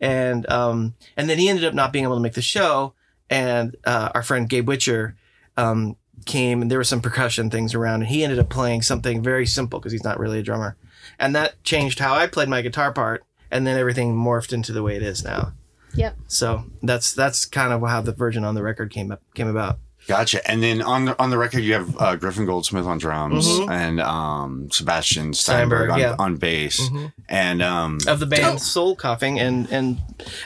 and 0.00 0.48
um 0.50 0.94
and 1.16 1.28
then 1.28 1.38
he 1.38 1.48
ended 1.50 1.64
up 1.64 1.74
not 1.74 1.92
being 1.92 2.04
able 2.04 2.16
to 2.16 2.22
make 2.22 2.32
the 2.34 2.42
show, 2.42 2.94
and 3.28 3.76
uh, 3.84 4.10
our 4.14 4.22
friend 4.22 4.48
Gabe 4.48 4.66
Witcher 4.68 5.16
um, 5.58 5.96
came 6.24 6.62
and 6.62 6.70
there 6.70 6.78
were 6.78 6.84
some 6.84 7.00
percussion 7.00 7.50
things 7.50 7.74
around 7.74 8.02
and 8.02 8.10
he 8.10 8.24
ended 8.24 8.38
up 8.38 8.48
playing 8.48 8.82
something 8.82 9.22
very 9.22 9.46
simple 9.46 9.78
because 9.78 9.92
he's 9.92 10.02
not 10.04 10.18
really 10.18 10.38
a 10.38 10.42
drummer 10.42 10.76
and 11.18 11.34
that 11.36 11.62
changed 11.62 11.98
how 11.98 12.14
i 12.14 12.26
played 12.26 12.48
my 12.48 12.62
guitar 12.62 12.92
part 12.92 13.22
and 13.50 13.66
then 13.66 13.78
everything 13.78 14.14
morphed 14.14 14.52
into 14.52 14.72
the 14.72 14.82
way 14.82 14.96
it 14.96 15.02
is 15.02 15.22
now 15.22 15.52
Yep. 15.94 16.16
so 16.26 16.64
that's 16.82 17.14
that's 17.14 17.44
kind 17.44 17.72
of 17.72 17.80
how 17.88 18.00
the 18.00 18.12
version 18.12 18.44
on 18.44 18.54
the 18.54 18.62
record 18.62 18.90
came 18.90 19.12
up 19.12 19.22
came 19.34 19.48
about 19.48 19.78
Gotcha. 20.08 20.48
And 20.48 20.62
then 20.62 20.82
on 20.82 21.06
the 21.06 21.20
on 21.20 21.30
the 21.30 21.36
record, 21.38 21.64
you 21.64 21.72
have 21.72 22.00
uh, 22.00 22.14
Griffin 22.14 22.46
Goldsmith 22.46 22.86
on 22.86 22.96
drums 22.98 23.44
Mhm. 23.44 23.68
and 23.68 24.00
um, 24.00 24.68
Sebastian 24.70 25.34
Steinberg, 25.34 25.88
Steinberg, 25.88 25.90
on, 25.90 25.98
yeah. 25.98 26.14
on 26.16 26.36
bass, 26.36 26.88
and 27.28 27.60
um, 27.60 27.98
of 28.06 28.20
the 28.20 28.26
band 28.26 28.44
Oh. 28.44 28.56
soul 28.58 28.94
coughing 28.94 29.40
and, 29.40 29.68
and 29.72 29.98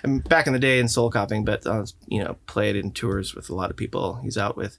and 0.03 0.25
back 0.27 0.47
in 0.47 0.55
the 0.55 0.59
day 0.59 0.79
in 0.79 0.89
soul 0.89 1.11
coughing 1.11 1.45
but 1.45 1.67
uh, 1.67 1.85
you 2.07 2.25
know 2.25 2.37
played 2.47 2.75
in 2.75 2.91
tours 2.91 3.35
with 3.35 3.51
a 3.51 3.55
lot 3.55 3.69
of 3.71 3.77
people 3.77 4.15
he's 4.23 4.39
out 4.39 4.57
with 4.57 4.79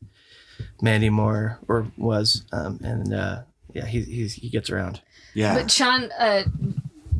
mandy 0.81 1.09
moore 1.09 1.59
or 1.67 1.87
was 1.97 2.45
um, 2.51 2.79
and 2.83 3.13
uh, 3.13 3.41
yeah 3.73 3.85
he, 3.85 4.01
he's, 4.01 4.33
he 4.33 4.49
gets 4.49 4.69
around 4.69 5.01
yeah, 5.33 5.55
But 5.55 5.71
Sean, 5.71 6.09
uh, 6.17 6.43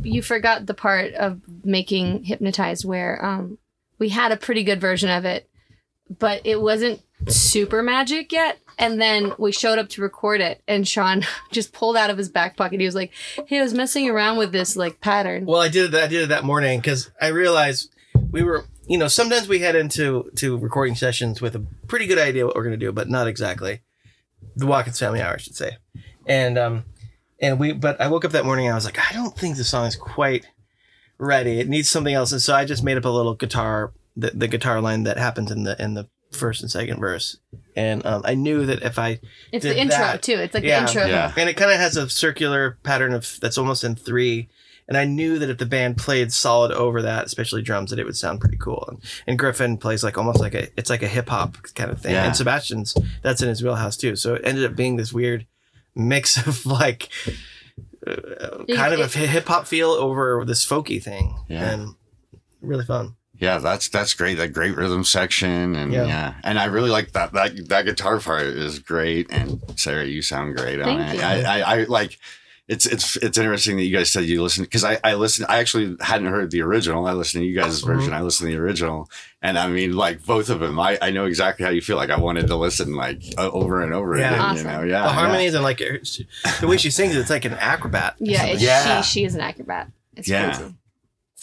you 0.04 0.22
forgot 0.22 0.66
the 0.66 0.74
part 0.74 1.14
of 1.14 1.42
making 1.64 2.24
hypnotized 2.24 2.86
where 2.86 3.24
um, 3.24 3.58
we 4.00 4.10
had 4.10 4.32
a 4.32 4.38
pretty 4.38 4.64
good 4.64 4.82
version 4.82 5.10
of 5.10 5.26
it, 5.26 5.50
but 6.20 6.42
it 6.44 6.62
wasn't 6.62 7.02
super 7.28 7.82
magic 7.84 8.32
yet. 8.32 8.58
And 8.80 9.00
then 9.00 9.34
we 9.38 9.52
showed 9.52 9.78
up 9.78 9.90
to 9.90 10.02
record 10.02 10.42
it, 10.42 10.62
and 10.68 10.88
Sean 10.88 11.24
just 11.52 11.72
pulled 11.72 11.96
out 11.96 12.10
of 12.10 12.18
his 12.18 12.30
back 12.30 12.58
pocket. 12.58 12.80
He 12.80 12.86
was 12.86 12.96
like, 12.96 13.12
"Hey, 13.46 13.60
I 13.60 13.62
was 13.62 13.74
messing 13.74 14.10
around 14.10 14.38
with 14.38 14.52
this 14.52 14.76
like 14.76 15.02
pattern." 15.02 15.46
Well, 15.46 15.62
I 15.62 15.70
did 15.70 15.94
it. 15.94 16.04
I 16.04 16.08
did 16.08 16.24
it 16.24 16.30
that 16.30 16.44
morning 16.44 16.80
because 16.80 17.12
I 17.22 17.28
realized 17.28 17.94
we 18.32 18.44
were, 18.44 18.66
you 18.92 18.98
know, 18.98 19.08
sometimes 19.08 19.48
we 19.48 19.60
head 19.60 19.76
into 19.76 20.30
to 20.36 20.58
recording 20.58 20.96
sessions 20.96 21.40
with 21.42 21.56
a 21.56 21.66
pretty 21.88 22.06
good 22.08 22.20
idea 22.20 22.46
what 22.46 22.56
we're 22.56 22.64
going 22.64 22.78
to 22.80 22.86
do, 22.86 22.92
but 22.92 23.10
not 23.10 23.26
exactly. 23.28 23.80
The 24.56 24.66
Watkins 24.68 25.00
Family 25.00 25.22
Hour, 25.22 25.36
I 25.36 25.38
should 25.38 25.56
say, 25.56 25.78
and 26.28 26.58
um, 26.58 26.84
and 27.40 27.58
we. 27.60 27.72
But 27.72 28.02
I 28.02 28.08
woke 28.10 28.26
up 28.26 28.32
that 28.34 28.44
morning 28.44 28.66
and 28.66 28.74
I 28.74 28.76
was 28.76 28.84
like, 28.86 29.00
I 29.00 29.14
don't 29.14 29.36
think 29.38 29.56
the 29.56 29.64
song 29.64 29.86
is 29.86 29.96
quite 29.96 30.46
ready. 31.18 31.60
It 31.60 31.70
needs 31.70 31.88
something 31.90 32.14
else, 32.14 32.32
and 32.34 32.42
so 32.42 32.54
I 32.54 32.66
just 32.66 32.84
made 32.84 32.98
up 32.98 33.06
a 33.06 33.10
little 33.10 33.36
guitar, 33.36 33.94
the, 34.18 34.32
the 34.32 34.48
guitar 34.50 34.82
line 34.82 35.04
that 35.04 35.18
happens 35.18 35.52
in 35.52 35.64
the 35.64 35.82
in 35.82 35.94
the 35.94 36.10
first 36.32 36.62
and 36.62 36.72
second 36.72 37.00
verse, 37.00 37.38
and 37.78 38.06
um, 38.06 38.24
I 38.26 38.34
knew 38.36 38.66
that 38.66 38.82
if 38.84 38.98
I 39.00 39.20
it's 39.54 39.64
did 39.64 39.76
the 39.76 39.80
intro 39.80 39.98
that. 40.00 40.22
too. 40.24 40.34
It's 40.34 40.54
like 40.54 40.64
Yeah. 40.64 40.82
the 40.84 40.88
intro. 40.88 41.06
Yeah. 41.06 41.32
and 41.38 41.50
it 41.50 41.56
kind 41.56 41.72
of 41.72 41.78
has 41.78 41.96
a 41.96 42.10
circular 42.10 42.78
pattern 42.84 43.14
of 43.14 43.38
that's 43.42 43.58
almost 43.58 43.84
in 43.84 43.96
three 43.96 44.50
and 44.88 44.98
I 44.98 45.06
knew 45.06 45.40
that 45.40 45.50
if 45.50 45.58
the 45.58 45.66
band 45.66 45.98
played 45.98 46.32
solid 46.34 46.72
over 46.72 47.02
that, 47.04 47.26
especially 47.26 47.62
drums, 47.62 47.90
that 47.92 48.00
it 48.00 48.06
would 48.06 48.18
sound 48.18 48.42
pretty 48.42 48.58
cool. 48.58 48.86
And, 48.90 49.02
and 49.28 49.40
Griffin 49.40 49.78
plays 49.78 50.04
like 50.04 50.18
almost 50.18 50.40
like 50.40 50.54
a 50.54 50.68
it's 50.78 50.90
like 50.90 51.04
a 51.04 51.08
hip 51.08 51.30
hop 51.30 51.58
kind 51.76 51.92
of 51.92 52.02
thing, 52.02 52.14
Yeah. 52.14 52.26
and 52.26 52.36
Sebastian's 52.36 52.94
that's 53.22 53.42
in 53.42 53.50
his 53.50 53.64
wheelhouse 53.64 53.98
too. 53.98 54.16
So 54.16 54.34
it 54.36 54.42
ended 54.46 54.66
up 54.66 54.76
being 54.76 54.96
this 54.98 55.14
weird 55.14 55.46
mix 55.96 56.38
of 56.48 56.66
like 56.66 57.10
uh, 58.08 58.64
kind 58.76 58.94
of 58.94 59.00
a 59.00 59.08
hip 59.08 59.48
hop 59.48 59.68
feel 59.68 59.90
over 59.92 60.44
this 60.46 60.66
folky 60.66 61.02
thing, 61.02 61.36
Yeah. 61.48 61.72
and 61.72 61.96
really 62.62 62.86
fun. 62.86 63.16
Yeah, 63.38 63.58
that's 63.58 63.90
that's 63.90 64.14
great. 64.14 64.36
That 64.36 64.54
great 64.54 64.76
rhythm 64.76 65.04
section, 65.04 65.76
and 65.76 65.92
Yeah. 65.92 66.06
yeah, 66.06 66.34
and 66.44 66.60
I 66.60 66.66
really 66.66 66.92
like 66.92 67.14
that 67.14 67.34
that 67.34 67.70
that 67.70 67.86
guitar 67.86 68.20
part 68.20 68.44
is 68.46 68.78
great. 68.80 69.28
And 69.32 69.60
Sara, 69.76 70.06
you 70.06 70.22
sound 70.22 70.56
great 70.58 70.80
on 70.80 71.00
it. 71.00 71.16
you. 71.16 71.22
I, 71.22 71.42
I 71.42 71.60
I 71.80 71.84
like. 71.86 72.18
It's 72.68 72.86
it's 72.86 73.18
it's 73.18 73.38
interesting 73.38 73.76
that 73.78 73.84
you 73.84 73.96
guys 73.96 74.12
said 74.12 74.24
you 74.26 74.42
listened 74.42 74.68
because 74.68 74.84
I 74.84 75.00
I 75.04 75.16
listened. 75.16 75.48
I 75.50 75.58
actually 75.58 75.98
hadn't 76.00 76.28
heard 76.28 76.52
the 76.52 76.62
original. 76.62 77.06
I 77.06 77.14
listened 77.14 77.42
to 77.42 77.46
you 77.46 77.56
guys' 77.56 77.82
mm-hmm. 77.82 77.92
version. 77.92 78.14
I 78.14 78.22
listened 78.22 78.50
to 78.50 78.56
the 78.56 78.62
original, 78.62 79.10
and 79.42 79.58
I 79.58 79.68
mean, 79.68 79.94
like 79.94 80.26
both 80.26 80.50
of 80.50 80.60
them. 80.60 80.80
I 80.80 80.98
I 81.02 81.12
know 81.12 81.26
exactly 81.26 81.66
how 81.66 81.72
you 81.72 81.82
feel. 81.82 81.98
Like 81.98 82.12
I 82.12 82.20
wanted 82.20 82.48
to 82.48 82.56
listen 82.56 82.96
like 82.96 83.24
over 83.38 83.82
and 83.82 83.94
over 83.94 84.18
Yeah. 84.18 84.30
again. 84.30 84.40
Awesome. 84.40 84.58
You 84.58 84.64
know, 84.72 84.80
yeah. 84.84 85.02
the 85.02 85.08
yeah. 85.08 85.14
harmonies 85.14 85.54
and 85.54 85.64
like 85.64 85.80
the 85.80 86.68
way 86.68 86.78
she 86.78 86.92
sings, 86.92 87.16
it's 87.16 87.30
like 87.30 87.46
an 87.46 87.54
acrobat. 87.54 88.16
Yeah, 88.20 88.46
it's, 88.46 88.62
Yeah. 88.62 89.02
she 89.02 89.20
she 89.20 89.26
is 89.26 89.36
an 89.36 89.42
acrobat. 89.42 89.92
It's 90.16 90.30
Yeah. 90.30 90.56
crazy. 90.56 90.76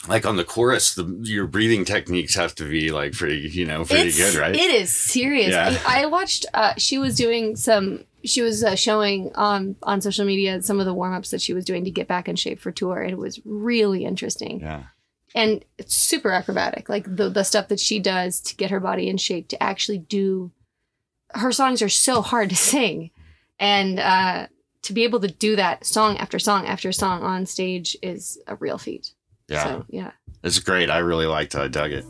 Like 0.06 0.24
on 0.24 0.36
the 0.36 0.44
chorus, 0.44 0.94
the 0.94 1.04
your 1.22 1.46
breathing 1.46 1.84
techniques 1.84 2.34
have 2.36 2.54
to 2.56 2.64
be 2.68 2.90
like 2.92 3.12
pretty, 3.12 3.48
you 3.48 3.64
know, 3.66 3.84
pretty 3.84 4.08
It's- 4.10 4.32
good, 4.32 4.38
right? 4.40 4.54
It 4.54 4.70
is 4.70 4.92
serious. 4.94 5.50
Yeah. 5.50 5.76
I, 5.86 6.02
I 6.04 6.06
watched. 6.06 6.46
Uh, 6.54 6.74
she 6.78 6.98
was 6.98 7.16
doing 7.16 7.56
some. 7.56 8.04
She 8.24 8.42
was 8.42 8.62
uh, 8.62 8.74
showing 8.76 9.32
on 9.34 9.76
on 9.82 10.00
social 10.00 10.24
media 10.24 10.60
some 10.62 10.78
of 10.80 10.86
the 10.86 10.94
warm 10.94 11.14
ups 11.14 11.30
that 11.30 11.40
she 11.40 11.52
was 11.54 11.64
doing 11.64 11.84
to 11.84 11.90
get 11.90 12.06
back 12.08 12.28
in 12.28 12.36
shape 12.36 12.60
for 12.60 12.70
tour, 12.70 13.00
and 13.02 13.12
it 13.12 13.18
was 13.18 13.40
really 13.44 14.04
interesting. 14.04 14.60
yeah. 14.60 14.84
And 15.34 15.62
it's 15.76 15.94
super 15.94 16.30
acrobatic, 16.32 16.88
like 16.88 17.04
the 17.16 17.28
the 17.28 17.42
stuff 17.44 17.68
that 17.68 17.80
she 17.80 17.98
does 17.98 18.40
to 18.42 18.56
get 18.56 18.70
her 18.70 18.80
body 18.80 19.08
in 19.08 19.18
shape 19.18 19.48
to 19.48 19.62
actually 19.62 19.98
do. 19.98 20.52
Her 21.34 21.52
songs 21.52 21.82
are 21.82 21.88
so 21.90 22.22
hard 22.22 22.48
to 22.50 22.56
sing, 22.56 23.10
and 23.58 24.00
uh, 24.00 24.46
to 24.82 24.92
be 24.92 25.04
able 25.04 25.20
to 25.20 25.28
do 25.28 25.54
that 25.56 25.84
song 25.84 26.16
after 26.16 26.38
song 26.38 26.66
after 26.66 26.90
song 26.92 27.22
on 27.22 27.44
stage 27.46 27.96
is 28.02 28.38
a 28.46 28.54
real 28.56 28.78
feat. 28.78 29.12
Yeah. 29.48 29.64
So 29.64 29.86
yeah. 29.88 30.12
It's 30.44 30.60
great. 30.60 30.90
I 30.90 30.98
really 30.98 31.26
liked 31.26 31.54
it. 31.54 31.60
I 31.60 31.68
dug 31.68 31.92
it. 31.92 32.04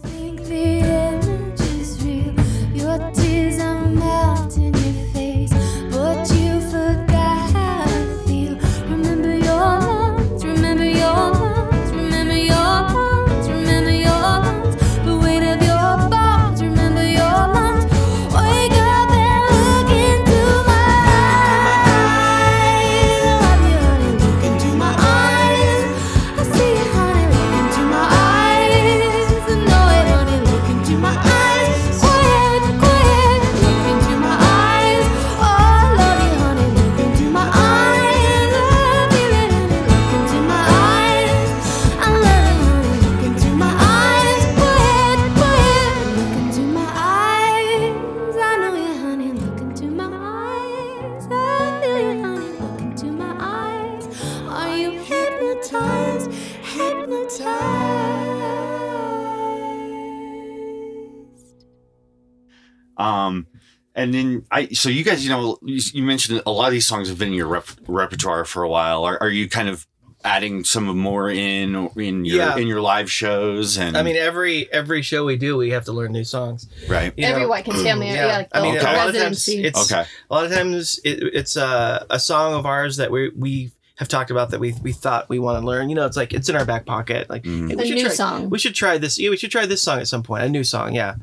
I, 64.51 64.69
so 64.69 64.89
you 64.89 65.05
guys, 65.05 65.23
you 65.25 65.31
know, 65.31 65.59
you, 65.63 65.81
you 65.93 66.03
mentioned 66.03 66.43
a 66.47 66.51
lot 66.51 66.67
of 66.67 66.73
these 66.73 66.87
songs 66.87 67.09
have 67.09 67.19
been 67.19 67.29
in 67.29 67.35
your 67.35 67.49
rep, 67.49 67.67
repertoire 67.87 68.45
for 68.45 68.63
a 68.63 68.69
while. 68.69 69.05
Are, 69.05 69.19
are 69.23 69.29
you 69.31 69.49
kind 69.49 69.69
of 69.69 69.87
adding 70.25 70.65
some 70.65 70.85
more 70.99 71.31
in 71.31 71.89
in 71.97 72.25
your 72.25 72.37
Yeah. 72.39 72.57
in 72.57 72.67
your 72.67 72.81
live 72.81 73.11
shows? 73.11 73.77
And 73.79 73.97
I 73.97 74.03
mean, 74.03 74.17
every 74.17 74.71
every 74.73 75.03
show 75.03 75.25
we 75.25 75.37
do, 75.37 75.57
we 75.57 75.71
have 75.71 75.85
to 75.85 75.93
learn 75.93 76.13
new 76.13 76.25
songs. 76.25 76.67
right? 76.89 77.13
You 77.17 77.27
Every 77.27 77.43
know? 77.43 77.49
Watkins 77.49 77.83
family, 77.83 78.09
yeah, 78.11 78.27
like 78.39 78.49
I 78.53 78.63
mean, 78.63 78.77
Okay. 78.79 78.91
a 78.95 78.97
lot 78.97 79.09
of 79.09 79.15
times 79.15 79.47
it's 79.49 79.93
Okay. 79.93 80.05
a 80.31 80.35
lot 80.35 80.45
of 80.47 80.53
times 80.53 80.99
it, 81.05 81.23
it's 81.35 81.57
a, 81.57 82.05
a 82.11 82.19
song 82.19 82.55
of 82.55 82.65
ours 82.67 82.97
that 82.97 83.11
we 83.11 83.31
we 83.37 83.71
have 83.97 84.09
talked 84.09 84.31
about 84.31 84.51
that 84.51 84.61
we 84.61 84.75
we 84.83 84.93
thought 84.93 85.29
we 85.29 85.39
want 85.39 85.61
to 85.61 85.67
learn. 85.67 85.89
You 85.89 85.95
know, 85.95 86.07
it's 86.07 86.17
like 86.17 86.33
it's 86.33 86.49
in 86.49 86.57
our 86.57 86.65
back 86.65 86.87
pocket. 86.87 87.29
Like 87.29 87.43
Mhm. 87.45 87.69
hey, 87.69 87.75
a 87.83 87.87
should 87.87 87.95
new 87.97 88.03
try, 88.05 88.11
song. 88.15 88.49
We 88.51 88.59
should 88.59 88.75
try 88.75 88.97
this. 88.99 89.19
Yeah, 89.19 89.31
we 89.31 89.37
should 89.37 89.51
try 89.53 89.67
this 89.67 89.83
song 89.83 89.99
at 90.01 90.09
some 90.09 90.23
point. 90.23 90.43
A 90.45 90.49
new 90.49 90.65
song, 90.65 90.95
yeah, 90.95 91.15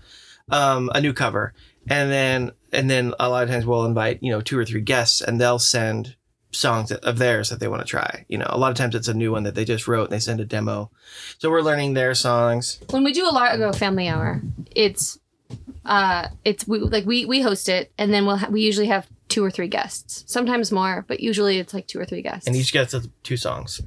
um, 0.49 0.89
a 0.93 1.01
new 1.01 1.11
cover, 1.13 1.53
and 1.89 2.11
then 2.11 2.51
and 2.71 2.89
then 2.89 3.13
a 3.19 3.29
lot 3.29 3.43
of 3.43 3.49
times 3.49 3.65
we'll 3.65 3.85
invite 3.85 4.19
you 4.21 4.31
know 4.31 4.41
two 4.41 4.57
or 4.57 4.65
three 4.65 4.81
guests, 4.81 5.21
and 5.21 5.39
they'll 5.39 5.59
send 5.59 6.15
songs 6.51 6.89
of 6.91 7.17
theirs 7.17 7.49
that 7.49 7.59
they 7.59 7.67
want 7.67 7.81
to 7.81 7.87
try. 7.87 8.25
You 8.29 8.37
know, 8.37 8.47
a 8.49 8.57
lot 8.57 8.71
of 8.71 8.77
times 8.77 8.95
it's 8.95 9.09
a 9.09 9.13
new 9.13 9.31
one 9.31 9.43
that 9.43 9.55
they 9.55 9.65
just 9.65 9.87
wrote 9.89 10.03
and 10.05 10.11
they 10.13 10.19
send 10.19 10.39
a 10.39 10.45
demo. 10.45 10.89
So 11.37 11.49
we're 11.51 11.61
learning 11.61 11.93
their 11.95 12.13
songs. 12.15 12.79
when 12.91 13.03
we 13.03 13.11
do 13.11 13.27
a 13.27 13.31
Largo 13.31 13.73
Family 13.73 14.07
Hour, 14.07 14.41
it's 14.75 15.19
uh, 15.85 16.29
it's 16.45 16.65
we 16.67 16.79
like 16.79 17.05
we 17.05 17.25
we 17.25 17.41
host 17.41 17.67
it, 17.69 17.91
and 17.97 18.13
then 18.13 18.25
we'll 18.25 18.37
ha- 18.37 18.47
we 18.49 18.61
usually 18.61 18.87
have 18.87 19.05
two 19.27 19.43
or 19.43 19.51
three 19.51 19.67
guests, 19.67 20.23
sometimes 20.27 20.71
more, 20.71 21.03
but 21.07 21.19
usually 21.19 21.57
it's 21.59 21.73
like 21.73 21.87
two 21.87 21.99
or 21.99 22.05
three 22.05 22.21
guests. 22.21 22.47
And 22.47 22.55
each 22.55 22.71
guest 22.71 22.91
has 22.93 23.07
two 23.23 23.37
songs. 23.37 23.81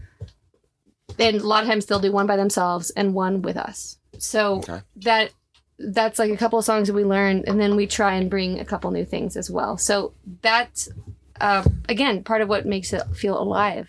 and 1.19 1.37
a 1.37 1.47
lot 1.47 1.63
of 1.63 1.69
times 1.69 1.87
they'll 1.87 2.01
do 2.01 2.13
one 2.13 2.27
by 2.27 2.37
themselves 2.37 2.91
and 2.91 3.15
one 3.15 3.41
with 3.43 3.57
us. 3.57 3.99
So 4.19 4.57
Okay. 4.59 4.81
that 4.97 5.31
that's 5.79 6.19
like 6.19 6.31
a 6.31 6.37
couple 6.37 6.59
of 6.59 6.65
songs 6.65 6.89
that 6.89 6.95
we 6.95 7.05
learn, 7.05 7.45
and 7.47 7.61
then 7.61 7.77
we 7.77 7.87
try 7.87 8.15
and 8.15 8.29
bring 8.29 8.59
a 8.59 8.65
couple 8.65 8.91
new 8.91 9.05
things 9.05 9.37
as 9.37 9.51
well. 9.51 9.79
So 9.79 10.13
that's 10.43 10.89
uh, 11.41 11.65
again 11.89 12.25
part 12.25 12.41
of 12.41 12.49
what 12.49 12.67
makes 12.67 12.93
it 12.93 13.03
feel 13.15 13.41
alive. 13.41 13.89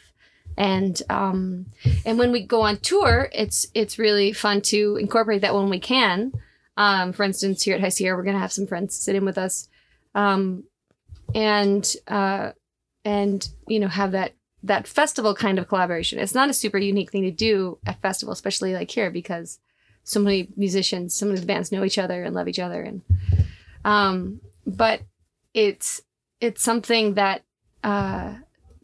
And 0.58 1.02
um, 1.10 1.68
and 2.06 2.20
when 2.20 2.32
we 2.32 2.46
go 2.46 2.62
on 2.62 2.78
tour, 2.78 3.30
it's 3.34 3.68
it's 3.74 3.98
really 3.98 4.34
fun 4.34 4.62
to 4.64 4.98
incorporate 4.98 5.42
that 5.42 5.56
when 5.56 5.70
we 5.70 5.80
can. 5.80 6.34
Um, 6.78 7.12
for 7.12 7.24
instance, 7.24 7.64
here 7.64 7.76
at 7.76 7.82
High 7.82 7.90
Sierra, 7.90 8.16
we're 8.16 8.24
gonna 8.24 8.40
have 8.40 8.52
some 8.52 8.68
friends 8.68 8.96
sit 8.96 9.16
in 9.16 9.26
with 9.26 9.38
us, 9.38 9.68
um, 10.16 10.66
and 11.34 11.96
uh, 12.08 12.52
and 13.06 13.48
you 13.68 13.80
know 13.80 13.88
have 13.88 14.12
that 14.12 14.34
that 14.64 14.88
festival 14.88 15.34
kind 15.34 15.58
of 15.58 15.68
collaboration. 15.68 16.20
It's 16.20 16.36
not 16.36 16.50
a 16.50 16.54
super 16.54 16.78
unique 16.78 17.12
thing 17.12 17.24
to 17.24 17.32
do 17.32 17.80
at 17.86 18.02
festival, 18.02 18.34
especially 18.34 18.74
like 18.74 18.92
here, 18.92 19.10
because 19.10 19.60
so 20.10 20.20
many 20.20 20.48
musicians, 20.56 21.14
so 21.14 21.28
many 21.28 21.46
bands 21.46 21.72
know 21.72 21.86
each 21.86 22.00
other 22.00 22.24
and 22.24 22.34
love 22.34 22.48
each 22.48 22.58
other, 22.58 22.82
and 22.82 23.04
um, 23.86 24.42
but 24.66 25.02
it's 25.54 26.02
it's 26.42 26.64
something 26.64 27.14
that 27.14 27.44
uh, 27.84 28.34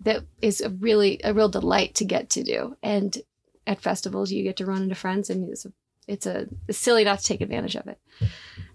that 0.01 0.23
is 0.39 0.61
a 0.61 0.69
really 0.69 1.19
a 1.23 1.33
real 1.33 1.49
delight 1.49 1.95
to 1.95 2.05
get 2.05 2.29
to 2.29 2.43
do, 2.43 2.77
and 2.83 3.17
at 3.65 3.81
festivals 3.81 4.31
you 4.31 4.43
get 4.43 4.57
to 4.57 4.67
run 4.67 4.83
into 4.83 4.93
friends, 4.93 5.31
and 5.31 5.49
it's 5.49 5.65
a, 5.65 5.73
it's 6.07 6.27
a 6.27 6.45
it's 6.67 6.77
silly 6.77 7.03
not 7.03 7.17
to 7.19 7.25
take 7.25 7.41
advantage 7.41 7.75
of 7.75 7.87
it. 7.87 7.97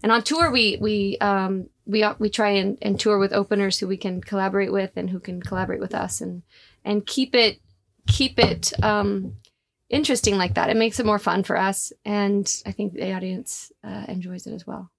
And 0.03 0.11
on 0.11 0.25
tour, 0.25 0.51
we 0.51 0.77
we 0.81 1.19
um, 1.21 1.69
we 1.87 2.05
we 2.19 2.31
try 2.31 2.51
and, 2.51 2.79
and 2.83 2.99
tour 2.99 3.21
with 3.21 3.33
openers 3.33 3.79
who 3.79 3.87
we 3.87 3.97
can 3.97 4.21
collaborate 4.21 4.73
with 4.73 4.97
and 4.97 5.09
who 5.09 5.21
can 5.21 5.41
collaborate 5.41 5.81
with 5.81 5.95
us, 5.95 6.21
and 6.21 6.43
and 6.85 7.07
keep 7.07 7.33
it 7.37 7.61
keep 8.09 8.41
it 8.41 8.73
um, 8.83 9.37
interesting 9.91 10.37
like 10.39 10.55
that. 10.55 10.71
It 10.71 10.77
makes 10.77 10.99
it 11.01 11.07
more 11.07 11.19
fun 11.19 11.43
for 11.43 11.57
us, 11.57 11.93
and 12.05 12.51
I 12.65 12.73
think 12.73 12.95
the 12.95 13.13
audience 13.13 13.71
uh, 13.85 14.05
enjoys 14.09 14.47
it 14.47 14.55
as 14.55 14.67
well. 14.67 14.91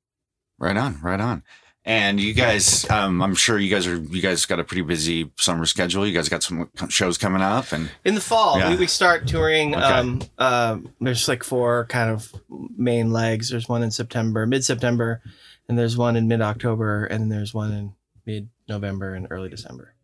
Right 0.60 0.78
on, 0.78 1.00
right 1.02 1.20
on. 1.20 1.44
And 1.84 2.20
you 2.20 2.36
guys, 2.36 2.88
um, 2.92 3.24
I'm 3.24 3.34
sure 3.34 3.58
you 3.58 3.72
guys 3.72 3.88
are. 3.88 3.96
You 3.98 4.22
guys 4.22 4.46
got 4.46 4.60
a 4.60 4.64
pretty 4.64 4.84
busy 4.84 5.32
summer 5.40 5.66
schedule. 5.66 6.06
You 6.06 6.14
guys 6.14 6.30
got 6.30 6.44
some 6.44 6.70
shows 6.90 7.18
coming 7.18 7.42
up, 7.42 7.72
and 7.72 7.90
In 8.06 8.14
the 8.14 8.22
fall, 8.22 8.60
Yeah. 8.60 8.70
we, 8.70 8.76
we 8.76 8.88
start 8.88 9.26
touring. 9.28 9.74
Okay. 9.74 9.84
Um, 9.84 10.22
um, 10.38 10.94
there's 11.02 11.28
like 11.28 11.44
four 11.44 11.86
kind 11.90 12.12
of 12.12 12.32
main 12.50 13.12
legs. 13.12 13.50
There's 13.50 13.68
one 13.68 13.82
in 13.82 13.90
September, 13.90 14.46
mid 14.46 14.64
September, 14.64 15.24
and 15.68 15.76
there's 15.80 15.98
one 15.98 16.16
in 16.16 16.28
mid 16.28 16.42
October, 16.42 17.06
and 17.06 17.24
then 17.24 17.30
there's 17.30 17.54
one 17.56 17.72
in 17.72 17.94
mid 18.28 18.50
November 18.68 19.16
and 19.16 19.26
early 19.32 19.50
December. 19.50 19.96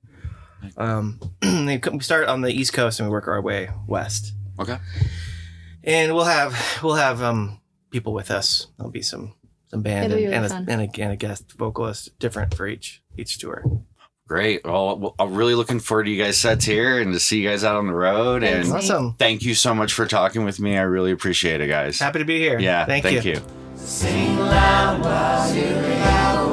Um, 0.78 1.19
we 1.43 1.80
start 2.00 2.28
on 2.28 2.41
the 2.41 2.50
East 2.52 2.73
Coast 2.73 3.00
and 3.00 3.08
we 3.08 3.12
work 3.12 3.28
our 3.28 3.39
way 3.39 3.69
west. 3.88 4.34
Okay, 4.60 4.78
And 5.84 6.13
we'll 6.13 6.26
have 6.26 6.56
we'll 6.84 6.96
have 6.96 7.22
um, 7.22 7.60
people 7.91 8.13
with 8.13 8.32
us. 8.32 8.67
There'll 8.78 8.91
be 8.91 9.02
some 9.02 9.34
some 9.67 9.82
band 9.82 10.06
It'll 10.06 10.17
and, 10.17 10.22
be 10.22 10.26
really 10.26 10.36
and, 10.36 10.70
a, 10.70 10.72
and, 10.72 10.82
a, 10.82 11.02
and 11.02 11.12
a 11.12 11.15
guest 11.15 11.54
vocalist, 11.54 12.17
different 12.20 12.54
for 12.56 12.67
each 12.67 13.02
each 13.17 13.38
tour. 13.38 13.63
Great. 14.28 14.65
Well, 14.65 15.15
I'm 15.20 15.36
really 15.36 15.56
looking 15.56 15.80
forward 15.80 16.04
to 16.04 16.12
you 16.12 16.22
guys' 16.22 16.38
sets 16.38 16.65
here 16.65 17.00
and 17.00 17.13
to 17.13 17.20
see 17.20 17.41
you 17.41 17.50
guys 17.50 17.63
out 17.63 17.78
on 17.78 17.88
the 17.88 17.93
road. 17.93 18.41
Thanks, 18.41 18.67
and 18.67 18.78
Awesome. 18.78 19.13
thank 19.13 19.41
you 19.43 19.56
so 19.56 19.74
much 19.74 19.93
for 19.93 20.06
talking 20.06 20.43
with 20.43 20.60
me. 20.60 20.78
I 20.78 20.82
really 20.82 21.12
appreciate 21.12 21.62
it, 21.62 21.67
guys. 21.67 21.98
Happy 21.98 22.20
to 22.20 22.26
be 22.26 22.38
here. 22.38 22.60
Yeah. 22.60 22.86
Thank, 22.86 23.06
you. 23.06 23.22
thank 23.22 23.26
you. 23.26 23.41
you. 26.36 26.46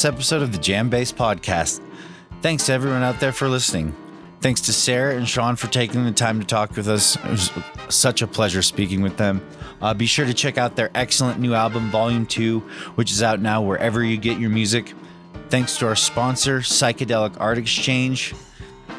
This 0.00 0.06
episode 0.06 0.40
of 0.40 0.50
the 0.50 0.58
JamBase 0.58 1.12
Podcast. 1.12 1.82
Thanks 2.40 2.64
to 2.64 2.72
everyone 2.72 3.02
out 3.02 3.20
there 3.20 3.32
for 3.32 3.50
listening. 3.50 3.94
Thanks 4.40 4.62
to 4.62 4.72
Sara 4.72 5.14
and 5.14 5.28
Sean 5.28 5.56
for 5.56 5.66
taking 5.66 6.06
the 6.06 6.10
time 6.10 6.40
to 6.40 6.46
talk 6.46 6.74
with 6.74 6.88
us. 6.88 7.16
It 7.16 7.30
was 7.30 7.50
such 7.90 8.22
a 8.22 8.26
pleasure 8.26 8.62
speaking 8.62 9.02
with 9.02 9.18
them. 9.18 9.46
Uh, 9.82 9.92
be 9.92 10.06
sure 10.06 10.24
to 10.24 10.32
check 10.32 10.56
out 10.56 10.74
their 10.74 10.90
excellent 10.94 11.38
new 11.38 11.52
album, 11.52 11.90
Volume 11.90 12.24
2, 12.24 12.60
which 12.94 13.12
is 13.12 13.22
out 13.22 13.42
now 13.42 13.60
wherever 13.60 14.02
you 14.02 14.16
get 14.16 14.40
your 14.40 14.48
music. 14.48 14.94
Thanks 15.50 15.76
to 15.76 15.86
our 15.86 15.96
sponsor, 15.96 16.60
Psychedelic 16.60 17.38
Art 17.38 17.58
Exchange. 17.58 18.34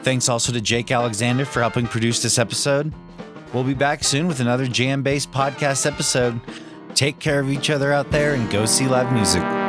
Thanks 0.04 0.30
also 0.30 0.54
to 0.54 0.62
Jake 0.62 0.92
Alexander 0.92 1.46
for 1.46 1.62
helping 1.62 1.88
produce 1.88 2.22
this 2.22 2.38
episode. 2.38 2.94
We'll 3.56 3.64
be 3.64 3.74
back 3.74 4.04
soon 4.04 4.28
with 4.28 4.40
another 4.40 4.68
JamBase 4.68 5.26
Podcast 5.30 5.88
episode. 5.88 6.40
Take 6.94 7.18
care 7.18 7.40
of 7.40 7.50
each 7.50 7.72
other 7.72 7.92
out 7.92 8.12
there 8.12 8.36
and 8.36 8.52
go 8.52 8.68
see 8.68 8.86
live 8.86 9.12
music. 9.12 9.61